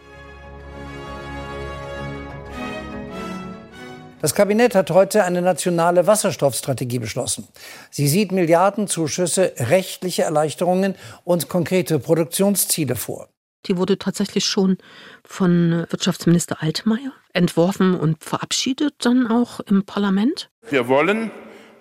Das 4.20 4.34
Kabinett 4.34 4.74
hat 4.74 4.90
heute 4.90 5.24
eine 5.26 5.44
nationale 5.44 6.08
Wasserstoffstrategie 6.08 6.98
beschlossen. 6.98 7.48
Sie 7.92 8.08
sieht 8.08 8.32
Milliardenzuschüsse, 8.32 9.54
rechtliche 9.58 10.24
Erleichterungen 10.24 10.96
und 11.24 11.50
konkrete 11.50 12.00
Produktionsziele 12.00 12.96
vor. 12.96 13.30
Die 13.68 13.78
wurde 13.78 14.00
tatsächlich 14.00 14.46
schon 14.46 14.80
von 15.24 15.86
Wirtschaftsminister 15.90 16.64
Altmaier 16.64 17.12
entworfen 17.34 17.94
und 17.94 18.24
verabschiedet 18.24 18.96
dann 19.00 19.28
auch 19.28 19.60
im 19.60 19.86
Parlament. 19.86 20.50
Wir 20.68 20.88
wollen 20.88 21.30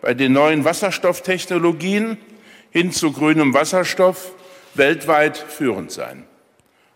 bei 0.02 0.12
den 0.12 0.32
neuen 0.32 0.64
Wasserstofftechnologien 0.66 2.18
hin 2.70 2.92
zu 2.92 3.12
grünem 3.12 3.54
Wasserstoff 3.54 4.32
weltweit 4.74 5.38
führend 5.38 5.90
sein. 5.90 6.26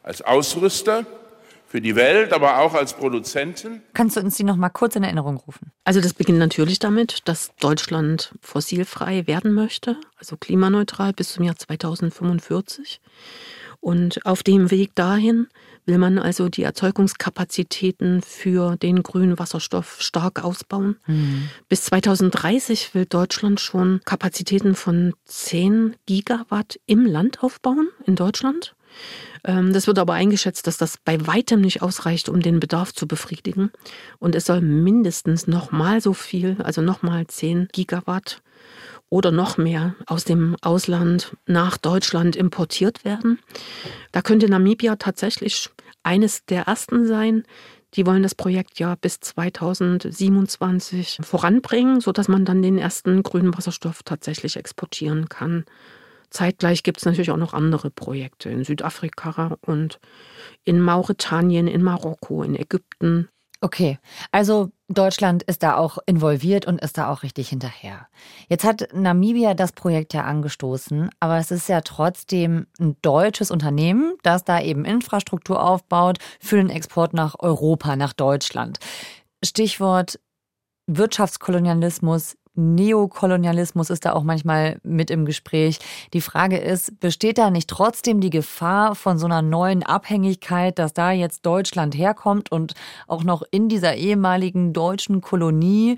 Als 0.02 0.20
Ausrüster 0.20 1.06
für 1.70 1.80
die 1.80 1.94
Welt, 1.94 2.32
aber 2.32 2.58
auch 2.58 2.74
als 2.74 2.94
Produzenten. 2.94 3.80
Kannst 3.94 4.16
du 4.16 4.20
uns 4.20 4.36
die 4.36 4.42
noch 4.42 4.56
mal 4.56 4.70
kurz 4.70 4.96
in 4.96 5.04
Erinnerung 5.04 5.36
rufen? 5.36 5.70
Also 5.84 6.00
das 6.00 6.14
beginnt 6.14 6.40
natürlich 6.40 6.80
damit, 6.80 7.28
dass 7.28 7.54
Deutschland 7.60 8.34
fossilfrei 8.40 9.28
werden 9.28 9.52
möchte, 9.52 9.96
also 10.16 10.36
klimaneutral 10.36 11.12
bis 11.12 11.32
zum 11.32 11.44
Jahr 11.44 11.54
2045. 11.54 13.00
Und 13.78 14.26
auf 14.26 14.42
dem 14.42 14.72
Weg 14.72 14.96
dahin 14.96 15.46
will 15.86 15.98
man 15.98 16.18
also 16.18 16.48
die 16.48 16.64
Erzeugungskapazitäten 16.64 18.20
für 18.20 18.74
den 18.74 19.04
grünen 19.04 19.38
Wasserstoff 19.38 20.02
stark 20.02 20.42
ausbauen. 20.42 20.96
Mhm. 21.06 21.50
Bis 21.68 21.84
2030 21.84 22.96
will 22.96 23.06
Deutschland 23.06 23.60
schon 23.60 24.00
Kapazitäten 24.04 24.74
von 24.74 25.14
10 25.26 25.94
Gigawatt 26.06 26.80
im 26.86 27.06
Land 27.06 27.44
aufbauen, 27.44 27.90
in 28.06 28.16
Deutschland. 28.16 28.74
Ähm, 29.44 29.72
das 29.72 29.86
wird 29.86 29.98
aber 29.98 30.14
eingeschätzt, 30.14 30.66
dass 30.66 30.78
das 30.78 30.96
bei 31.04 31.26
weitem 31.26 31.60
nicht 31.60 31.82
ausreicht, 31.82 32.28
um 32.28 32.40
den 32.40 32.60
Bedarf 32.60 32.92
zu 32.92 33.06
befriedigen. 33.06 33.70
Und 34.18 34.34
es 34.34 34.46
soll 34.46 34.60
mindestens 34.60 35.46
nochmal 35.46 36.00
so 36.00 36.12
viel, 36.12 36.56
also 36.62 36.82
nochmal 36.82 37.26
10 37.26 37.68
Gigawatt 37.72 38.42
oder 39.08 39.32
noch 39.32 39.58
mehr 39.58 39.96
aus 40.06 40.24
dem 40.24 40.56
Ausland 40.62 41.36
nach 41.46 41.76
Deutschland 41.76 42.36
importiert 42.36 43.04
werden. 43.04 43.40
Da 44.12 44.22
könnte 44.22 44.48
Namibia 44.48 44.96
tatsächlich 44.96 45.70
eines 46.02 46.44
der 46.46 46.62
ersten 46.62 47.06
sein. 47.06 47.44
Die 47.94 48.06
wollen 48.06 48.22
das 48.22 48.36
Projekt 48.36 48.78
ja 48.78 48.94
bis 48.94 49.18
2027 49.18 51.18
voranbringen, 51.22 52.00
sodass 52.00 52.28
man 52.28 52.44
dann 52.44 52.62
den 52.62 52.78
ersten 52.78 53.24
grünen 53.24 53.56
Wasserstoff 53.56 54.04
tatsächlich 54.04 54.56
exportieren 54.56 55.28
kann. 55.28 55.64
Zeitgleich 56.30 56.82
gibt 56.82 56.98
es 56.98 57.04
natürlich 57.04 57.30
auch 57.30 57.36
noch 57.36 57.54
andere 57.54 57.90
Projekte 57.90 58.50
in 58.50 58.64
Südafrika 58.64 59.56
und 59.62 59.98
in 60.64 60.80
Mauretanien, 60.80 61.66
in 61.66 61.82
Marokko, 61.82 62.42
in 62.42 62.54
Ägypten. 62.54 63.28
Okay, 63.62 63.98
also 64.32 64.70
Deutschland 64.88 65.42
ist 65.42 65.62
da 65.62 65.76
auch 65.76 65.98
involviert 66.06 66.66
und 66.66 66.80
ist 66.80 66.96
da 66.96 67.10
auch 67.10 67.22
richtig 67.22 67.50
hinterher. 67.50 68.08
Jetzt 68.48 68.64
hat 68.64 68.88
Namibia 68.94 69.52
das 69.52 69.72
Projekt 69.72 70.14
ja 70.14 70.24
angestoßen, 70.24 71.10
aber 71.20 71.36
es 71.36 71.50
ist 71.50 71.68
ja 71.68 71.82
trotzdem 71.82 72.68
ein 72.80 72.96
deutsches 73.02 73.50
Unternehmen, 73.50 74.14
das 74.22 74.44
da 74.44 74.62
eben 74.62 74.86
Infrastruktur 74.86 75.62
aufbaut 75.62 76.18
für 76.40 76.56
den 76.56 76.70
Export 76.70 77.12
nach 77.12 77.36
Europa, 77.38 77.96
nach 77.96 78.14
Deutschland. 78.14 78.78
Stichwort 79.44 80.18
Wirtschaftskolonialismus, 80.86 82.36
Neokolonialismus 82.54 83.90
ist 83.90 84.04
da 84.04 84.12
auch 84.12 84.24
manchmal 84.24 84.78
mit 84.82 85.10
im 85.10 85.24
Gespräch. 85.24 85.78
Die 86.12 86.20
Frage 86.20 86.58
ist, 86.58 86.98
besteht 87.00 87.38
da 87.38 87.50
nicht 87.50 87.68
trotzdem 87.68 88.20
die 88.20 88.30
Gefahr 88.30 88.94
von 88.94 89.18
so 89.18 89.26
einer 89.26 89.42
neuen 89.42 89.82
Abhängigkeit, 89.82 90.78
dass 90.78 90.92
da 90.92 91.12
jetzt 91.12 91.46
Deutschland 91.46 91.96
herkommt 91.96 92.50
und 92.50 92.74
auch 93.06 93.24
noch 93.24 93.42
in 93.50 93.68
dieser 93.68 93.94
ehemaligen 93.94 94.72
deutschen 94.72 95.20
Kolonie 95.20 95.96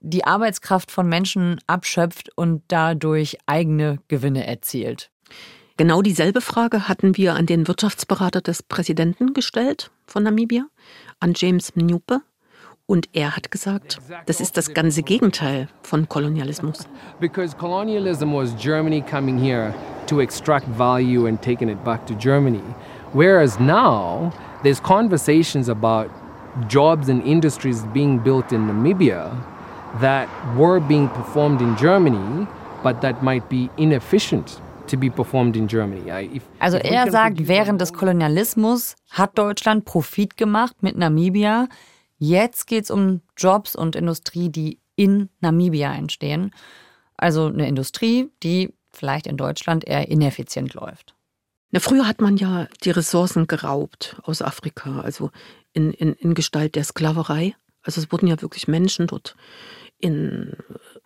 die 0.00 0.24
Arbeitskraft 0.24 0.90
von 0.90 1.08
Menschen 1.08 1.60
abschöpft 1.66 2.30
und 2.36 2.62
dadurch 2.68 3.38
eigene 3.46 3.98
Gewinne 4.08 4.46
erzielt? 4.46 5.10
Genau 5.76 6.02
dieselbe 6.02 6.40
Frage 6.40 6.88
hatten 6.88 7.16
wir 7.16 7.34
an 7.34 7.46
den 7.46 7.66
Wirtschaftsberater 7.66 8.40
des 8.40 8.62
Präsidenten 8.62 9.32
gestellt 9.32 9.90
von 10.06 10.22
Namibia, 10.22 10.66
an 11.18 11.32
James 11.34 11.74
Mnupe. 11.74 12.20
Und 12.92 13.08
er 13.14 13.34
hat 13.34 13.50
gesagt, 13.50 14.02
das 14.26 14.38
ist 14.38 14.58
das 14.58 14.74
ganze 14.74 15.02
Gegenteil 15.02 15.66
von 15.82 16.06
Kolonialismus. 16.10 16.86
Because 17.20 17.56
colonialism 17.56 18.34
was 18.34 18.54
Germany 18.54 19.00
coming 19.00 19.38
here 19.38 19.72
to 20.08 20.20
extract 20.20 20.66
value 20.76 21.26
and 21.26 21.40
taking 21.40 21.70
it 21.70 21.82
back 21.84 22.04
to 22.06 22.14
Germany. 22.16 22.60
Whereas 23.14 23.58
now 23.58 24.30
there's 24.62 24.78
conversations 24.78 25.70
about 25.70 26.10
jobs 26.68 27.08
and 27.08 27.24
industries 27.24 27.82
being 27.94 28.18
built 28.18 28.52
in 28.52 28.66
Namibia 28.66 29.42
that 30.02 30.28
were 30.54 30.78
being 30.78 31.08
performed 31.08 31.62
in 31.62 31.74
Germany, 31.78 32.46
but 32.82 33.00
that 33.00 33.22
might 33.22 33.48
be 33.48 33.70
inefficient 33.78 34.60
to 34.88 34.98
be 34.98 35.08
performed 35.08 35.56
in 35.56 35.66
Germany. 35.66 36.10
If, 36.36 36.42
also 36.60 36.76
er 36.76 37.10
sagt, 37.10 37.48
während 37.48 37.80
des 37.80 37.94
Kolonialismus 37.94 38.96
hat 39.12 39.38
Deutschland 39.38 39.86
Profit 39.86 40.36
gemacht 40.36 40.82
mit 40.82 40.98
Namibia. 40.98 41.68
Jetzt 42.24 42.68
geht 42.68 42.84
es 42.84 42.90
um 42.92 43.20
Jobs 43.36 43.74
und 43.74 43.96
Industrie, 43.96 44.48
die 44.48 44.78
in 44.94 45.28
Namibia 45.40 45.92
entstehen. 45.92 46.52
Also 47.16 47.46
eine 47.46 47.66
Industrie, 47.66 48.30
die 48.44 48.72
vielleicht 48.92 49.26
in 49.26 49.36
Deutschland 49.36 49.84
eher 49.84 50.06
ineffizient 50.06 50.72
läuft. 50.74 51.16
Na, 51.72 51.80
früher 51.80 52.06
hat 52.06 52.20
man 52.20 52.36
ja 52.36 52.68
die 52.84 52.92
Ressourcen 52.92 53.48
geraubt 53.48 54.20
aus 54.22 54.40
Afrika, 54.40 55.00
also 55.00 55.32
in, 55.72 55.90
in, 55.90 56.12
in 56.12 56.34
Gestalt 56.34 56.76
der 56.76 56.84
Sklaverei. 56.84 57.56
Also 57.82 58.00
es 58.00 58.12
wurden 58.12 58.28
ja 58.28 58.40
wirklich 58.40 58.68
Menschen 58.68 59.08
dort 59.08 59.34
in 59.98 60.56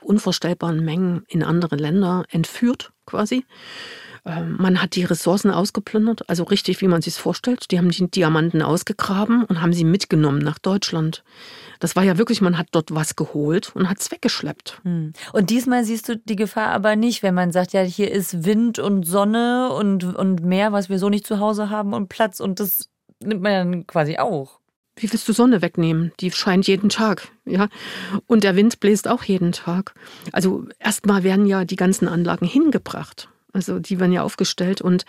unvorstellbaren 0.03 0.85
Mengen 0.85 1.25
in 1.29 1.43
andere 1.43 1.77
Länder 1.77 2.27
entführt 2.29 2.93
quasi. 3.07 3.47
Ähm, 4.27 4.57
man 4.59 4.83
hat 4.83 4.97
die 4.97 5.05
Ressourcen 5.05 5.51
ausgeplündert, 5.51 6.29
also 6.29 6.43
richtig, 6.45 6.81
wie 6.81 6.89
man 6.89 7.01
sich 7.01 7.15
vorstellt. 7.15 7.71
Die 7.71 7.79
haben 7.79 7.91
die 7.91 8.11
Diamanten 8.11 8.61
ausgegraben 8.61 9.45
und 9.45 9.63
haben 9.63 9.73
sie 9.73 9.85
mitgenommen 9.85 10.41
nach 10.41 10.59
Deutschland. 10.59 11.23
Das 11.79 11.95
war 11.95 12.03
ja 12.03 12.19
wirklich, 12.19 12.41
man 12.41 12.59
hat 12.59 12.69
dort 12.73 12.93
was 12.93 13.15
geholt 13.15 13.71
und 13.75 13.89
hat 13.89 14.01
es 14.01 14.11
weggeschleppt. 14.11 14.81
Hm. 14.83 15.13
Und 15.33 15.51
diesmal 15.51 15.85
siehst 15.85 16.09
du 16.09 16.17
die 16.17 16.37
Gefahr 16.37 16.69
aber 16.69 16.97
nicht, 16.97 17.23
wenn 17.23 17.35
man 17.35 17.53
sagt, 17.53 17.73
ja, 17.73 17.83
hier 17.83 18.11
ist 18.11 18.45
Wind 18.45 18.79
und 18.79 19.05
Sonne 19.05 19.71
und, 19.73 20.03
und 20.03 20.43
Meer, 20.45 20.73
was 20.73 20.89
wir 20.89 20.99
so 20.99 21.09
nicht 21.09 21.27
zu 21.27 21.39
Hause 21.39 21.71
haben 21.71 21.95
und 21.95 22.09
Platz 22.09 22.41
und 22.41 22.59
das 22.59 22.89
nimmt 23.23 23.43
man 23.43 23.53
dann 23.53 23.87
quasi 23.87 24.19
auch. 24.19 24.59
Wie 24.99 25.13
willst 25.13 25.29
du 25.29 25.35
Sonne 25.35 25.61
wegnehmen? 25.61 26.13
Die 26.21 26.31
scheint 26.31 26.67
jeden 26.67 26.89
Tag, 26.89 27.29
ja. 27.45 27.69
Und 28.27 28.45
der 28.45 28.57
Wind 28.57 28.81
bläst 28.81 29.07
auch 29.07 29.23
jeden 29.25 29.53
Tag. 29.53 29.95
Also 30.33 30.65
erstmal 30.79 31.23
werden 31.23 31.47
ja 31.47 31.67
die 31.67 31.77
ganzen 31.77 32.09
Anlagen 32.09 32.47
hingebracht. 32.47 33.29
Also 33.57 33.79
die 33.79 33.99
werden 33.99 34.13
ja 34.13 34.23
aufgestellt 34.23 34.83
und 34.83 35.07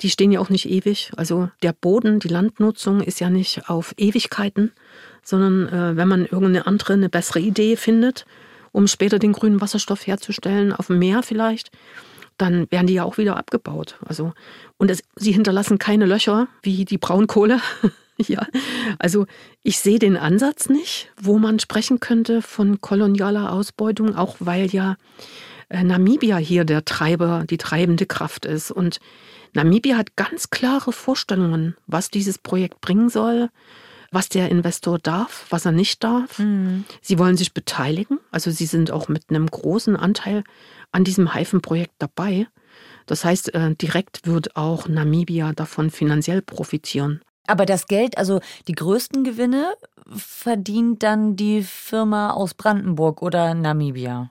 die 0.00 0.08
stehen 0.08 0.32
ja 0.32 0.40
auch 0.40 0.48
nicht 0.48 0.66
ewig. 0.66 1.12
Also 1.14 1.50
der 1.62 1.74
Boden, 1.74 2.20
die 2.20 2.28
Landnutzung 2.28 3.02
ist 3.02 3.20
ja 3.20 3.28
nicht 3.28 3.68
auf 3.68 3.92
Ewigkeiten, 3.98 4.72
sondern 5.22 5.68
äh, 5.68 5.96
wenn 5.96 6.08
man 6.08 6.22
irgendeine 6.22 6.66
andere, 6.66 6.94
eine 6.94 7.10
bessere 7.10 7.40
Idee 7.40 7.76
findet, 7.76 8.24
um 8.72 8.86
später 8.86 9.18
den 9.18 9.32
grünen 9.32 9.60
Wasserstoff 9.60 10.06
herzustellen, 10.06 10.72
auf 10.72 10.86
dem 10.86 11.00
Meer 11.00 11.22
vielleicht, 11.22 11.70
dann 12.38 12.66
werden 12.70 12.86
die 12.86 12.94
ja 12.94 13.04
auch 13.04 13.18
wieder 13.18 13.36
abgebaut. 13.36 13.98
Also, 14.06 14.32
und 14.78 14.90
es, 14.90 15.02
sie 15.14 15.32
hinterlassen 15.32 15.78
keine 15.78 16.06
Löcher 16.06 16.48
wie 16.62 16.86
die 16.86 16.96
Braunkohle. 16.96 17.60
ja, 18.16 18.46
also 18.98 19.26
ich 19.62 19.80
sehe 19.80 19.98
den 19.98 20.16
Ansatz 20.16 20.70
nicht, 20.70 21.12
wo 21.20 21.38
man 21.38 21.58
sprechen 21.58 22.00
könnte 22.00 22.40
von 22.40 22.80
kolonialer 22.80 23.52
Ausbeutung, 23.52 24.16
auch 24.16 24.36
weil 24.40 24.70
ja 24.70 24.96
Namibia 25.72 26.36
hier 26.36 26.64
der 26.64 26.84
Treiber, 26.84 27.44
die 27.48 27.58
treibende 27.58 28.06
Kraft 28.06 28.44
ist. 28.44 28.70
Und 28.70 29.00
Namibia 29.54 29.96
hat 29.96 30.16
ganz 30.16 30.50
klare 30.50 30.92
Vorstellungen, 30.92 31.76
was 31.86 32.10
dieses 32.10 32.38
Projekt 32.38 32.80
bringen 32.80 33.08
soll, 33.08 33.48
was 34.10 34.28
der 34.28 34.50
Investor 34.50 34.98
darf, 34.98 35.46
was 35.50 35.64
er 35.64 35.72
nicht 35.72 36.04
darf. 36.04 36.38
Mhm. 36.38 36.84
Sie 37.00 37.18
wollen 37.18 37.36
sich 37.36 37.54
beteiligen, 37.54 38.18
also 38.30 38.50
sie 38.50 38.66
sind 38.66 38.90
auch 38.90 39.08
mit 39.08 39.30
einem 39.30 39.46
großen 39.46 39.96
Anteil 39.96 40.44
an 40.92 41.04
diesem 41.04 41.32
Haifen-Projekt 41.32 41.94
dabei. 41.98 42.46
Das 43.06 43.24
heißt, 43.24 43.54
äh, 43.54 43.74
direkt 43.74 44.26
wird 44.26 44.56
auch 44.56 44.86
Namibia 44.86 45.52
davon 45.52 45.90
finanziell 45.90 46.42
profitieren. 46.42 47.22
Aber 47.46 47.66
das 47.66 47.86
Geld, 47.86 48.18
also 48.18 48.40
die 48.68 48.74
größten 48.74 49.24
Gewinne, 49.24 49.74
verdient 50.14 51.02
dann 51.02 51.36
die 51.36 51.62
Firma 51.62 52.30
aus 52.30 52.54
Brandenburg 52.54 53.22
oder 53.22 53.54
Namibia? 53.54 54.30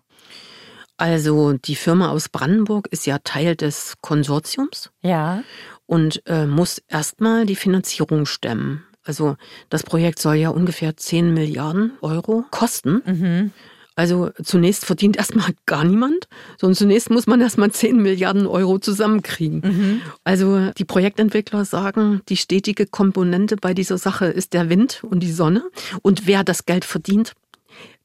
Also 1.02 1.54
die 1.54 1.76
Firma 1.76 2.12
aus 2.12 2.30
Brandenburg 2.30 2.88
ist 2.92 3.08
ja 3.08 3.18
Teil 3.18 3.56
des 3.56 3.96
Konsortiums. 4.02 4.92
Ja. 5.02 5.44
Und 5.88 6.22
äh, 6.28 6.46
muss 6.46 6.80
erstmal 6.88 7.48
die 7.48 7.56
Finanzierung 7.56 8.28
stemmen. 8.28 8.84
Also 9.04 9.36
das 9.70 9.82
Projekt 9.82 10.20
soll 10.20 10.36
ja 10.36 10.50
ungefähr 10.50 10.96
10 10.96 11.34
Milliarden 11.34 11.94
Euro 12.02 12.46
kosten. 12.52 13.02
Mhm. 13.04 13.52
Also 13.96 14.30
zunächst 14.44 14.86
verdient 14.86 15.18
erstmal 15.18 15.50
gar 15.66 15.84
niemand, 15.84 16.28
sondern 16.60 16.76
zunächst 16.76 17.10
muss 17.10 17.26
man 17.26 17.42
erstmal 17.42 17.72
10 17.72 18.00
Milliarden 18.00 18.46
Euro 18.46 18.78
zusammenkriegen. 18.78 19.62
Mhm. 19.64 20.02
Also 20.24 20.70
die 20.78 20.86
Projektentwickler 20.86 21.66
sagen, 21.66 22.22
die 22.30 22.38
stetige 22.38 22.86
Komponente 22.86 23.56
bei 23.58 23.74
dieser 23.74 23.98
Sache 23.98 24.28
ist 24.28 24.54
der 24.54 24.70
Wind 24.70 25.04
und 25.04 25.22
die 25.22 25.32
Sonne. 25.32 25.64
Und 26.04 26.28
wer 26.28 26.44
das 26.44 26.68
Geld 26.68 26.86
verdient, 26.86 27.34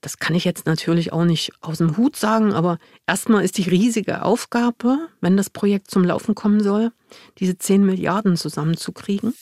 das 0.07 0.19
kann 0.19 0.37
ich 0.37 0.45
jetzt 0.45 0.67
natürlich 0.67 1.13
auch 1.13 1.25
nicht 1.25 1.51
aus 1.63 1.79
dem 1.79 1.97
Hut 1.97 2.15
sagen, 2.15 2.53
aber 2.53 2.79
erstmal 3.09 3.45
ist 3.45 3.59
die 3.59 3.69
riesige 3.69 4.23
Aufgabe, 4.23 5.09
wenn 5.21 5.37
das 5.37 5.51
Projekt 5.51 5.91
zum 5.91 6.05
Laufen 6.05 6.37
kommen 6.37 6.63
soll, 6.63 6.93
diese 7.41 7.59
10 7.59 7.85
Milliarden 7.85 8.37
zusammenzukriegen. 8.37 9.35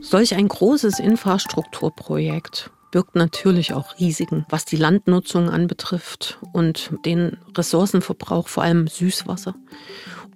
Solch 0.00 0.34
ein 0.34 0.48
großes 0.48 0.98
Infrastrukturprojekt 0.98 2.72
birgt 2.90 3.14
natürlich 3.14 3.72
auch 3.72 4.00
Risiken, 4.00 4.44
was 4.48 4.64
die 4.64 4.76
Landnutzung 4.76 5.50
anbetrifft 5.50 6.40
und 6.52 6.90
den 7.06 7.38
Ressourcenverbrauch, 7.56 8.48
vor 8.48 8.64
allem 8.64 8.88
Süßwasser. 8.88 9.54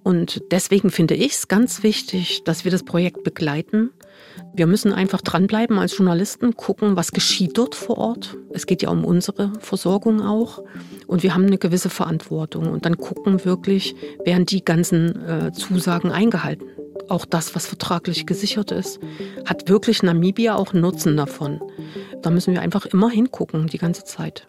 Und 0.01 0.41
deswegen 0.51 0.91
finde 0.91 1.15
ich 1.15 1.33
es 1.33 1.49
ganz 1.49 1.83
wichtig, 1.83 2.45
dass 2.45 2.63
wir 2.63 2.71
das 2.71 2.83
Projekt 2.83 3.25
begleiten. 3.25 3.89
Wir 4.53 4.67
müssen 4.67 4.93
einfach 4.93 5.21
dranbleiben 5.21 5.77
als 5.77 5.97
Journalisten, 5.97 6.55
gucken, 6.55 6.95
was 6.95 7.11
geschieht 7.11 7.57
dort 7.57 7.75
vor 7.75 7.97
Ort. 7.97 8.37
Es 8.51 8.65
geht 8.65 8.81
ja 8.81 8.89
um 8.89 9.05
unsere 9.05 9.53
Versorgung 9.59 10.21
auch. 10.21 10.63
Und 11.05 11.23
wir 11.23 11.33
haben 11.33 11.45
eine 11.45 11.57
gewisse 11.57 11.89
Verantwortung. 11.89 12.71
Und 12.71 12.85
dann 12.85 12.97
gucken 12.97 13.45
wirklich, 13.45 13.95
werden 14.23 14.45
die 14.45 14.63
ganzen 14.63 15.25
äh, 15.25 15.51
Zusagen 15.51 16.11
eingehalten. 16.11 16.65
Auch 17.09 17.25
das, 17.25 17.55
was 17.55 17.67
vertraglich 17.67 18.25
gesichert 18.25 18.71
ist, 18.71 18.99
hat 19.45 19.69
wirklich 19.69 20.03
Namibia 20.03 20.55
auch 20.55 20.73
Nutzen 20.73 21.15
davon. 21.15 21.61
Da 22.21 22.29
müssen 22.29 22.53
wir 22.53 22.61
einfach 22.61 22.85
immer 22.85 23.09
hingucken, 23.09 23.67
die 23.67 23.77
ganze 23.77 24.03
Zeit. 24.03 24.47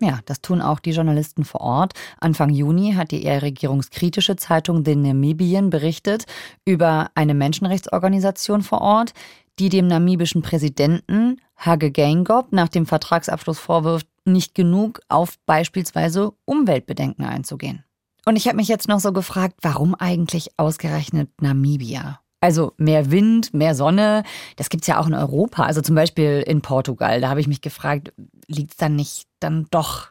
Ja, 0.00 0.20
das 0.24 0.40
tun 0.40 0.62
auch 0.62 0.80
die 0.80 0.92
Journalisten 0.92 1.44
vor 1.44 1.60
Ort. 1.60 1.92
Anfang 2.20 2.48
Juni 2.48 2.94
hat 2.94 3.10
die 3.10 3.22
eher 3.22 3.42
regierungskritische 3.42 4.36
Zeitung 4.36 4.82
The 4.84 4.96
Namibian 4.96 5.68
berichtet 5.68 6.24
über 6.64 7.10
eine 7.14 7.34
Menschenrechtsorganisation 7.34 8.62
vor 8.62 8.80
Ort, 8.80 9.12
die 9.58 9.68
dem 9.68 9.86
namibischen 9.86 10.40
Präsidenten 10.40 11.36
Hage 11.58 11.90
Geingob 11.90 12.52
nach 12.52 12.68
dem 12.68 12.86
Vertragsabschluss 12.86 13.58
vorwirft, 13.58 14.06
nicht 14.24 14.54
genug 14.54 15.00
auf 15.08 15.38
beispielsweise 15.44 16.32
Umweltbedenken 16.46 17.26
einzugehen. 17.26 17.84
Und 18.24 18.36
ich 18.36 18.46
habe 18.46 18.56
mich 18.56 18.68
jetzt 18.68 18.88
noch 18.88 19.00
so 19.00 19.12
gefragt, 19.12 19.56
warum 19.60 19.94
eigentlich 19.94 20.48
ausgerechnet 20.56 21.28
Namibia? 21.42 22.20
Also 22.40 22.72
mehr 22.78 23.10
Wind, 23.10 23.52
mehr 23.52 23.74
Sonne, 23.74 24.22
das 24.56 24.70
gibt 24.70 24.84
es 24.84 24.88
ja 24.88 24.98
auch 24.98 25.06
in 25.06 25.14
Europa. 25.14 25.64
Also 25.64 25.82
zum 25.82 25.94
Beispiel 25.94 26.42
in 26.46 26.62
Portugal. 26.62 27.20
Da 27.20 27.28
habe 27.28 27.40
ich 27.40 27.48
mich 27.48 27.60
gefragt, 27.60 28.14
liegt 28.46 28.70
es 28.70 28.76
dann 28.78 28.96
nicht 28.96 29.26
dann 29.40 29.66
doch 29.70 30.10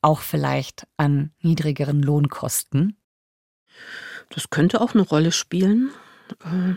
auch 0.00 0.20
vielleicht 0.20 0.86
an 0.96 1.30
niedrigeren 1.40 2.02
Lohnkosten? 2.02 2.96
Das 4.30 4.50
könnte 4.50 4.80
auch 4.80 4.94
eine 4.94 5.02
Rolle 5.02 5.32
spielen. 5.32 5.90
Äh, 6.44 6.74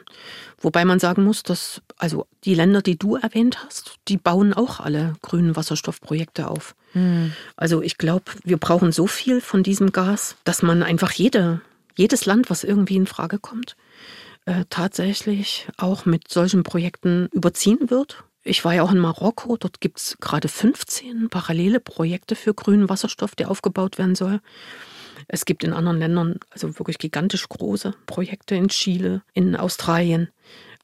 wobei 0.59 0.85
man 0.85 0.99
sagen 0.99 1.23
muss, 1.23 1.43
dass 1.43 1.81
also 1.97 2.27
die 2.43 2.55
Länder, 2.55 2.81
die 2.81 2.97
du 2.97 3.15
erwähnt 3.15 3.63
hast, 3.63 3.95
die 4.07 4.17
bauen 4.17 4.53
auch 4.53 4.79
alle 4.79 5.13
grünen 5.21 5.55
Wasserstoffprojekte 5.55 6.47
auf. 6.49 6.75
Hm. 6.91 7.31
Also 7.55 7.81
ich 7.81 7.97
glaube, 7.97 8.25
wir 8.43 8.57
brauchen 8.57 8.91
so 8.91 9.07
viel 9.07 9.41
von 9.41 9.63
diesem 9.63 9.91
Gas, 9.91 10.35
dass 10.43 10.61
man 10.61 10.83
einfach 10.83 11.11
jede, 11.11 11.61
jedes 11.95 12.25
Land, 12.25 12.49
was 12.49 12.63
irgendwie 12.63 12.97
in 12.97 13.07
Frage 13.07 13.39
kommt, 13.39 13.77
äh, 14.45 14.65
tatsächlich 14.69 15.67
auch 15.77 16.05
mit 16.05 16.27
solchen 16.29 16.63
Projekten 16.63 17.29
überziehen 17.31 17.89
wird. 17.89 18.24
Ich 18.47 18.63
war 18.63 18.75
ja 18.75 18.83
auch 18.83 18.91
in 18.91 18.99
Marokko, 18.99 19.57
dort 19.57 19.81
gibt 19.81 19.97
es 19.97 20.17
gerade 20.21 20.47
15 20.47 21.29
parallele 21.29 21.79
Projekte 21.79 22.35
für 22.35 22.53
grünen 22.53 22.89
Wasserstoff, 22.89 23.33
der 23.33 23.49
aufgebaut 23.49 23.97
werden 23.97 24.13
soll. 24.13 24.39
Es 25.27 25.45
gibt 25.45 25.63
in 25.63 25.73
anderen 25.73 25.97
Ländern 25.97 26.39
also 26.51 26.77
wirklich 26.77 26.99
gigantisch 26.99 27.49
große 27.49 27.95
Projekte 28.05 28.53
in 28.53 28.67
Chile, 28.67 29.23
in 29.33 29.55
Australien. 29.55 30.29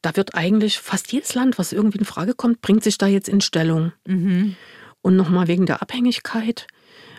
Da 0.02 0.16
wird 0.16 0.34
eigentlich 0.34 0.80
fast 0.80 1.12
jedes 1.12 1.34
Land, 1.34 1.56
was 1.56 1.72
irgendwie 1.72 1.98
in 1.98 2.04
Frage 2.04 2.34
kommt, 2.34 2.62
bringt 2.62 2.82
sich 2.82 2.98
da 2.98 3.06
jetzt 3.06 3.28
in 3.28 3.40
Stellung. 3.40 3.92
Mhm. 4.06 4.56
Und 5.00 5.14
nochmal 5.14 5.46
wegen 5.46 5.64
der 5.64 5.82
Abhängigkeit. 5.82 6.66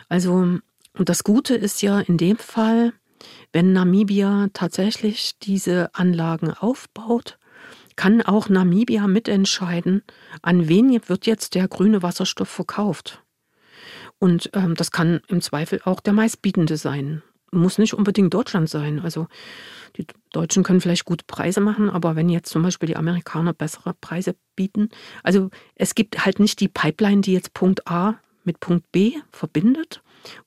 Also, 0.10 0.34
und 0.34 1.10
das 1.10 1.24
Gute 1.24 1.56
ist 1.56 1.82
ja 1.82 2.02
in 2.02 2.18
dem 2.18 2.38
Fall, 2.38 2.92
wenn 3.54 3.72
Namibia 3.72 4.50
tatsächlich 4.52 5.40
diese 5.40 5.96
Anlagen 5.96 6.52
aufbaut, 6.52 7.38
kann 7.96 8.22
auch 8.22 8.50
Namibia 8.50 9.08
mitentscheiden, 9.08 10.04
an 10.42 10.68
wen 10.68 10.92
wird 11.08 11.26
jetzt 11.26 11.56
der 11.56 11.68
grüne 11.68 12.02
Wasserstoff 12.02 12.50
verkauft. 12.50 13.24
Und 14.20 14.50
ähm, 14.54 14.76
das 14.76 14.92
kann 14.92 15.22
im 15.28 15.42
Zweifel 15.42 15.82
auch 15.84 16.00
der 16.00 16.14
meistbietende 16.14 16.78
sein. 16.78 17.22
Muss 17.52 17.78
nicht 17.78 17.94
unbedingt 17.94 18.34
Deutschland 18.34 18.70
sein. 18.70 19.00
Also 19.00 19.28
die 19.98 20.08
Deutschen 20.32 20.64
können 20.64 20.82
vielleicht 20.82 21.06
gute 21.06 21.26
Preise 21.26 21.62
machen, 21.62 21.90
aber 21.90 22.16
wenn 22.16 22.30
jetzt 22.30 22.50
zum 22.50 22.64
Beispiel 22.64 22.88
die 22.88 22.96
Amerikaner 22.96 23.54
bessere 23.54 23.94
Preise 23.94 24.36
bieten, 24.56 24.90
also 25.24 25.50
es 25.76 25.94
gibt 25.94 26.26
halt 26.26 26.40
nicht 26.40 26.60
die 26.62 26.68
Pipeline, 26.68 27.22
die 27.22 27.34
jetzt 27.34 27.54
Punkt 27.54 27.88
A 27.88 28.20
mit 28.44 28.60
Punkt 28.60 28.92
B 28.92 29.14
verbindet, 29.32 30.02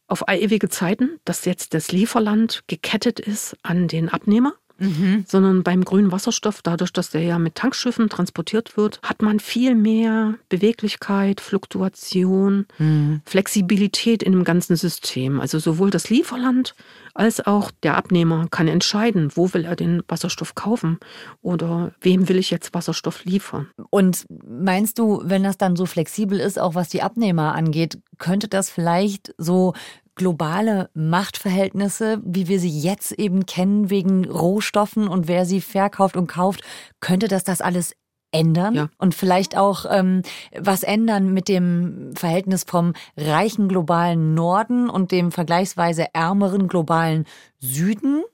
auf 0.09 0.24
ewige 0.28 0.68
Zeiten, 0.68 1.20
dass 1.24 1.44
jetzt 1.44 1.74
das 1.74 1.92
Lieferland 1.92 2.64
gekettet 2.66 3.20
ist 3.20 3.56
an 3.62 3.88
den 3.88 4.09
Abnehmer. 4.09 4.54
Mhm. 4.78 5.24
sondern 5.26 5.62
beim 5.62 5.84
grünen 5.84 6.12
Wasserstoff, 6.12 6.60
dadurch, 6.62 6.92
dass 6.92 7.10
der 7.10 7.22
ja 7.22 7.38
mit 7.38 7.54
Tankschiffen 7.54 8.08
transportiert 8.08 8.76
wird, 8.76 9.00
hat 9.02 9.22
man 9.22 9.40
viel 9.40 9.74
mehr 9.74 10.34
Beweglichkeit, 10.48 11.40
Fluktuation, 11.40 12.66
mhm. 12.78 13.22
Flexibilität 13.24 14.22
in 14.22 14.32
dem 14.32 14.44
ganzen 14.44 14.76
System. 14.76 15.40
Also 15.40 15.58
sowohl 15.58 15.90
das 15.90 16.10
Lieferland 16.10 16.74
als 17.14 17.46
auch 17.46 17.70
der 17.82 17.96
Abnehmer 17.96 18.46
kann 18.50 18.68
entscheiden, 18.68 19.30
wo 19.34 19.52
will 19.54 19.64
er 19.64 19.76
den 19.76 20.02
Wasserstoff 20.08 20.54
kaufen 20.54 20.98
oder 21.40 21.92
wem 22.00 22.28
will 22.28 22.36
ich 22.36 22.50
jetzt 22.50 22.74
Wasserstoff 22.74 23.24
liefern. 23.24 23.68
Und 23.90 24.26
meinst 24.46 24.98
du, 24.98 25.22
wenn 25.24 25.42
das 25.42 25.56
dann 25.56 25.76
so 25.76 25.86
flexibel 25.86 26.38
ist, 26.38 26.58
auch 26.58 26.74
was 26.74 26.90
die 26.90 27.02
Abnehmer 27.02 27.54
angeht, 27.54 27.98
könnte 28.18 28.48
das 28.48 28.68
vielleicht 28.68 29.34
so 29.38 29.72
globale 30.16 30.90
Machtverhältnisse, 30.94 32.20
wie 32.24 32.48
wir 32.48 32.59
sie 32.59 32.81
jetzt 32.81 33.12
eben 33.12 33.46
kennen, 33.46 33.90
wegen 33.90 34.29
Rohstoffen 34.29 35.07
und 35.07 35.29
wer 35.29 35.46
sie 35.46 35.61
verkauft 35.61 36.16
und 36.16 36.26
kauft, 36.26 36.62
könnte 37.00 37.29
das 37.29 37.44
das 37.44 37.61
alles 37.61 37.94
ändern 38.33 38.74
ja. 38.74 38.88
und 38.98 39.14
vielleicht 39.14 39.57
auch 39.57 39.87
ähm, 39.88 40.22
was 40.59 40.83
ändern 40.83 41.33
mit 41.33 41.48
dem 41.48 42.11
Verhältnis 42.16 42.64
vom 42.64 42.92
reichen 43.16 43.68
globalen 43.68 44.35
Norden 44.35 44.90
und 44.90 45.12
dem 45.12 45.33
vergleichsweise 45.33 46.07
ärmeren 46.12 46.68
globalen 46.68 47.24
Süden? 47.61 48.24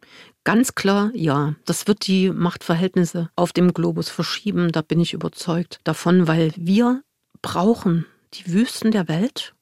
Ganz 0.45 0.75
klar, 0.75 1.11
ja. 1.15 1.55
Das 1.67 1.87
wird 1.87 2.07
die 2.07 2.31
Machtverhältnisse 2.31 3.31
auf 3.37 3.53
dem 3.53 3.75
Globus 3.75 4.09
verschieben, 4.09 4.73
da 4.73 4.83
bin 4.83 4.99
ich 4.99 5.13
überzeugt 5.13 5.81
davon, 5.85 6.27
weil 6.27 6.53
wir 6.57 7.03
brauchen 7.43 8.07
die 8.35 8.53
Wüsten 8.53 8.91
der 8.91 9.09
Welt 9.09 9.55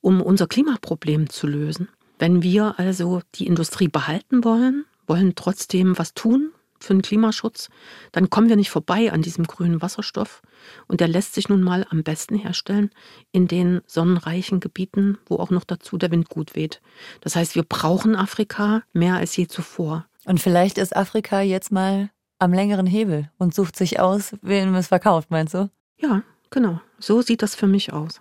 um 0.00 0.22
unser 0.22 0.46
Klimaproblem 0.46 1.30
zu 1.30 1.46
lösen. 1.46 1.88
Wenn 2.18 2.42
wir 2.42 2.78
also 2.78 3.22
die 3.34 3.46
Industrie 3.46 3.88
behalten 3.88 4.44
wollen, 4.44 4.84
wollen 5.06 5.34
trotzdem 5.34 5.98
was 5.98 6.14
tun 6.14 6.52
für 6.78 6.94
den 6.94 7.02
Klimaschutz, 7.02 7.68
dann 8.12 8.30
kommen 8.30 8.48
wir 8.48 8.56
nicht 8.56 8.70
vorbei 8.70 9.12
an 9.12 9.22
diesem 9.22 9.46
grünen 9.46 9.82
Wasserstoff. 9.82 10.42
Und 10.86 11.00
der 11.00 11.08
lässt 11.08 11.34
sich 11.34 11.48
nun 11.48 11.62
mal 11.62 11.86
am 11.90 12.02
besten 12.02 12.36
herstellen 12.36 12.90
in 13.32 13.48
den 13.48 13.80
sonnenreichen 13.86 14.60
Gebieten, 14.60 15.18
wo 15.26 15.36
auch 15.36 15.50
noch 15.50 15.64
dazu 15.64 15.98
der 15.98 16.10
Wind 16.10 16.28
gut 16.28 16.56
weht. 16.56 16.80
Das 17.20 17.36
heißt, 17.36 17.54
wir 17.54 17.62
brauchen 17.62 18.16
Afrika 18.16 18.82
mehr 18.92 19.16
als 19.16 19.36
je 19.36 19.46
zuvor. 19.46 20.06
Und 20.24 20.40
vielleicht 20.40 20.78
ist 20.78 20.96
Afrika 20.96 21.40
jetzt 21.40 21.72
mal 21.72 22.10
am 22.38 22.52
längeren 22.52 22.86
Hebel 22.86 23.30
und 23.38 23.54
sucht 23.54 23.76
sich 23.76 24.00
aus, 24.00 24.34
wen 24.42 24.74
es 24.74 24.88
verkauft, 24.88 25.30
meinst 25.30 25.54
du? 25.54 25.70
Ja, 25.98 26.22
genau. 26.50 26.80
So 26.98 27.20
sieht 27.22 27.42
das 27.42 27.54
für 27.54 27.66
mich 27.66 27.92
aus. 27.92 28.20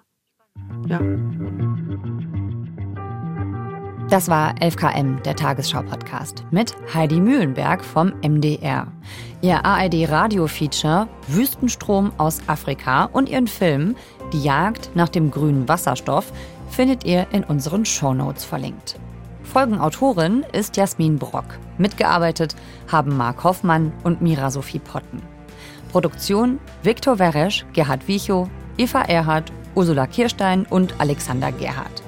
Ja. 0.88 1.00
Das 4.10 4.28
war 4.28 4.56
11KM, 4.56 5.22
der 5.22 5.36
Tagesschau-Podcast, 5.36 6.44
mit 6.50 6.76
Heidi 6.96 7.20
Mühlenberg 7.20 7.86
vom 7.86 8.12
MDR. 8.24 8.88
Ihr 9.42 9.64
ARD-Radio-Feature 9.64 11.08
Wüstenstrom 11.28 12.12
aus 12.18 12.40
Afrika 12.48 13.06
und 13.06 13.30
ihren 13.30 13.46
Film 13.46 13.96
Die 14.34 14.42
Jagd 14.42 14.90
nach 14.96 15.10
dem 15.10 15.30
grünen 15.30 15.68
Wasserstoff 15.68 16.34
findet 16.72 17.06
ihr 17.06 17.28
in 17.32 17.44
unseren 17.44 17.86
Shownotes 17.86 18.46
verlinkt. 18.46 19.00
Folgenautorin 19.44 20.44
ist 20.54 20.76
Jasmin 20.76 21.20
Brock. 21.20 21.60
Mitgearbeitet 21.78 22.56
haben 22.92 23.16
Marc 23.16 23.44
Hoffmann 23.44 23.94
und 24.04 24.22
Mira 24.22 24.50
Sophie 24.50 24.80
Potten. 24.80 25.22
Produktion 25.92 26.60
Viktor 26.82 27.20
Weresch, 27.20 27.64
Gerhard 27.74 28.08
Wiechow, 28.08 28.48
Eva 28.78 29.02
Erhardt 29.02 29.52
Ursula 29.76 30.08
Kirstein 30.08 30.66
und 30.66 31.00
Alexander 31.00 31.52
Gerhardt. 31.52 32.04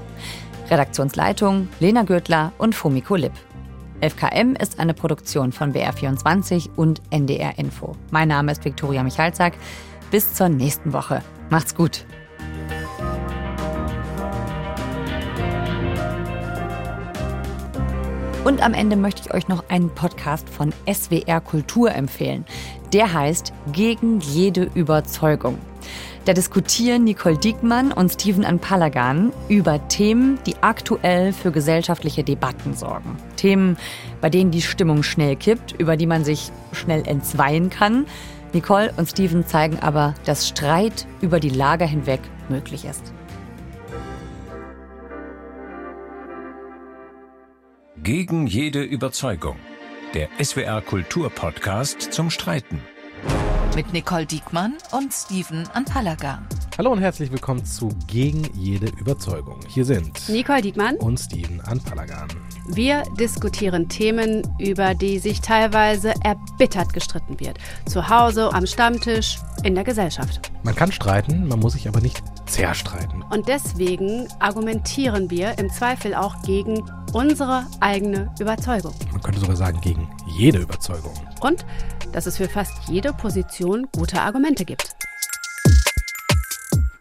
Redaktionsleitung 0.70 1.68
Lena 1.80 2.04
Gürtler 2.04 2.54
und 2.58 2.76
Fumiko 2.76 3.16
Lipp. 3.16 3.34
FKM 4.02 4.56
ist 4.56 4.80
eine 4.80 4.94
Produktion 4.94 5.52
von 5.52 5.74
BR24 5.74 6.70
und 6.76 7.02
NDR 7.12 7.60
Info. 7.60 7.96
Mein 8.10 8.30
Name 8.30 8.52
ist 8.52 8.66
Viktoria 8.66 9.04
Michalzack. 9.04 9.54
Bis 10.10 10.34
zur 10.34 10.50
nächsten 10.50 10.92
Woche. 10.92 11.22
Macht's 11.50 11.76
gut. 11.76 12.06
Und 18.44 18.64
am 18.64 18.74
Ende 18.74 18.96
möchte 18.96 19.22
ich 19.22 19.34
euch 19.34 19.48
noch 19.48 19.70
einen 19.70 19.90
Podcast 19.90 20.50
von 20.50 20.74
SWR 20.92 21.42
Kultur 21.42 21.94
empfehlen. 21.94 22.44
Der 22.92 23.14
heißt 23.14 23.54
Gegen 23.72 24.20
jede 24.20 24.64
Überzeugung. 24.74 25.60
Da 26.26 26.34
diskutieren 26.34 27.04
Nicole 27.04 27.38
Diekmann 27.38 27.92
und 27.92 28.12
Steven 28.12 28.46
Anpalagan 28.46 29.34
über 29.50 29.88
Themen, 29.88 30.38
die 30.46 30.56
aktuell 30.62 31.34
für 31.34 31.52
gesellschaftliche 31.52 32.24
Debatten 32.24 32.76
sorgen. 32.76 33.18
Themen, 33.38 33.76
bei 34.22 34.30
denen 34.30 34.52
die 34.52 34.62
Stimmung 34.62 35.02
schnell 35.02 35.36
kippt, 35.36 35.72
über 35.80 35.98
die 35.98 36.06
man 36.06 36.24
sich 36.24 36.52
schnell 36.74 37.08
entzweien 37.08 37.72
kann. 37.72 38.06
Nicole 38.54 38.94
und 38.98 39.10
Steven 39.10 39.48
zeigen 39.48 39.80
aber, 39.80 40.14
dass 40.26 40.48
Streit 40.48 41.08
über 41.22 41.40
die 41.40 41.50
Lager 41.50 41.88
hinweg 41.88 42.20
möglich 42.50 42.86
ist. 42.86 43.12
Gegen 48.04 48.46
jede 48.46 48.84
Überzeugung. 48.84 49.58
Der 50.14 50.28
SWR 50.40 50.82
Kulturpodcast 50.82 52.14
zum 52.14 52.30
Streiten 52.30 52.82
mit 53.76 53.94
Nicole 53.94 54.26
Diekmann 54.26 54.74
und 54.92 55.14
Steven 55.14 55.66
Anpalagan. 55.74 56.46
Hallo 56.78 56.92
und 56.92 57.00
herzlich 57.00 57.32
willkommen 57.32 57.64
zu 57.64 57.90
Gegen 58.08 58.44
jede 58.54 58.88
Überzeugung. 59.00 59.60
Hier 59.70 59.86
sind 59.86 60.28
Nicole 60.28 60.62
Diekmann 60.62 60.98
und 60.98 61.18
Steven 61.18 61.62
Anpalagan. 61.62 62.28
Wir 62.68 63.04
diskutieren 63.18 63.88
Themen, 63.88 64.44
über 64.60 64.94
die 64.94 65.20
sich 65.20 65.40
teilweise 65.40 66.14
erbittert 66.24 66.92
gestritten 66.92 67.40
wird. 67.40 67.60
Zu 67.86 68.10
Hause, 68.10 68.54
am 68.54 68.66
Stammtisch, 68.66 69.38
in 69.64 69.76
der 69.76 69.84
Gesellschaft. 69.84 70.52
Man 70.64 70.76
kann 70.76 70.92
streiten, 70.92 71.48
man 71.48 71.60
muss 71.60 71.74
sich 71.74 71.88
aber 71.88 72.02
nicht 72.02 72.22
zerstreiten. 72.48 73.24
Und 73.30 73.48
deswegen 73.48 74.28
argumentieren 74.40 75.30
wir 75.30 75.58
im 75.60 75.70
Zweifel 75.70 76.14
auch 76.14 76.42
gegen 76.44 76.84
unsere 77.14 77.66
eigene 77.80 78.34
Überzeugung. 78.40 78.94
Man 79.12 79.22
könnte 79.22 79.40
sogar 79.40 79.56
sagen, 79.56 79.80
gegen 79.82 80.10
jede 80.38 80.60
Überzeugung. 80.60 81.14
Und 81.42 81.66
dass 82.14 82.26
es 82.26 82.38
für 82.38 82.50
fast 82.50 82.90
jede 82.90 83.14
Position 83.14 83.88
gute 83.94 84.22
Argumente 84.22 84.66
gibt. 84.66 84.96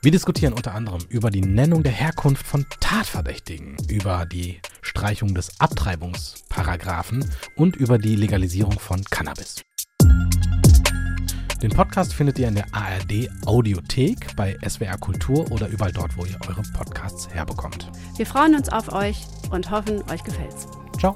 Wir 0.03 0.13
diskutieren 0.13 0.55
unter 0.55 0.75
anderem 0.75 1.03
über 1.11 1.31
die 1.31 1.43
Nennung 1.43 1.83
der 1.83 1.93
Herkunft 1.93 2.47
von 2.47 2.65
Tatverdächtigen, 2.81 3.77
über 3.91 4.25
die 4.25 4.61
Streichung 4.81 5.35
des 5.35 5.61
Abtreibungsparagraphen 5.61 7.31
und 7.55 7.77
über 7.77 7.99
die 7.99 8.17
Legalisierung 8.17 8.79
von 8.79 9.05
Cannabis. 9.11 9.63
Den 11.63 11.71
Podcast 11.71 12.15
findet 12.15 12.39
ihr 12.39 12.49
in 12.49 12.55
der 12.55 12.65
ARD 12.73 13.29
Audiothek, 13.45 14.35
bei 14.35 14.57
SWR 14.67 14.97
Kultur 14.97 15.51
oder 15.53 15.69
überall 15.69 15.93
dort, 15.93 16.17
wo 16.17 16.25
ihr 16.25 16.39
eure 16.49 16.63
Podcasts 16.73 17.29
herbekommt. 17.29 17.91
Wir 18.17 18.25
freuen 18.25 18.55
uns 18.55 18.71
auf 18.71 18.91
euch 18.91 19.27
und 19.51 19.71
hoffen, 19.71 20.03
euch 20.11 20.25
gefällt's. 20.25 20.67
Ciao. 20.99 21.13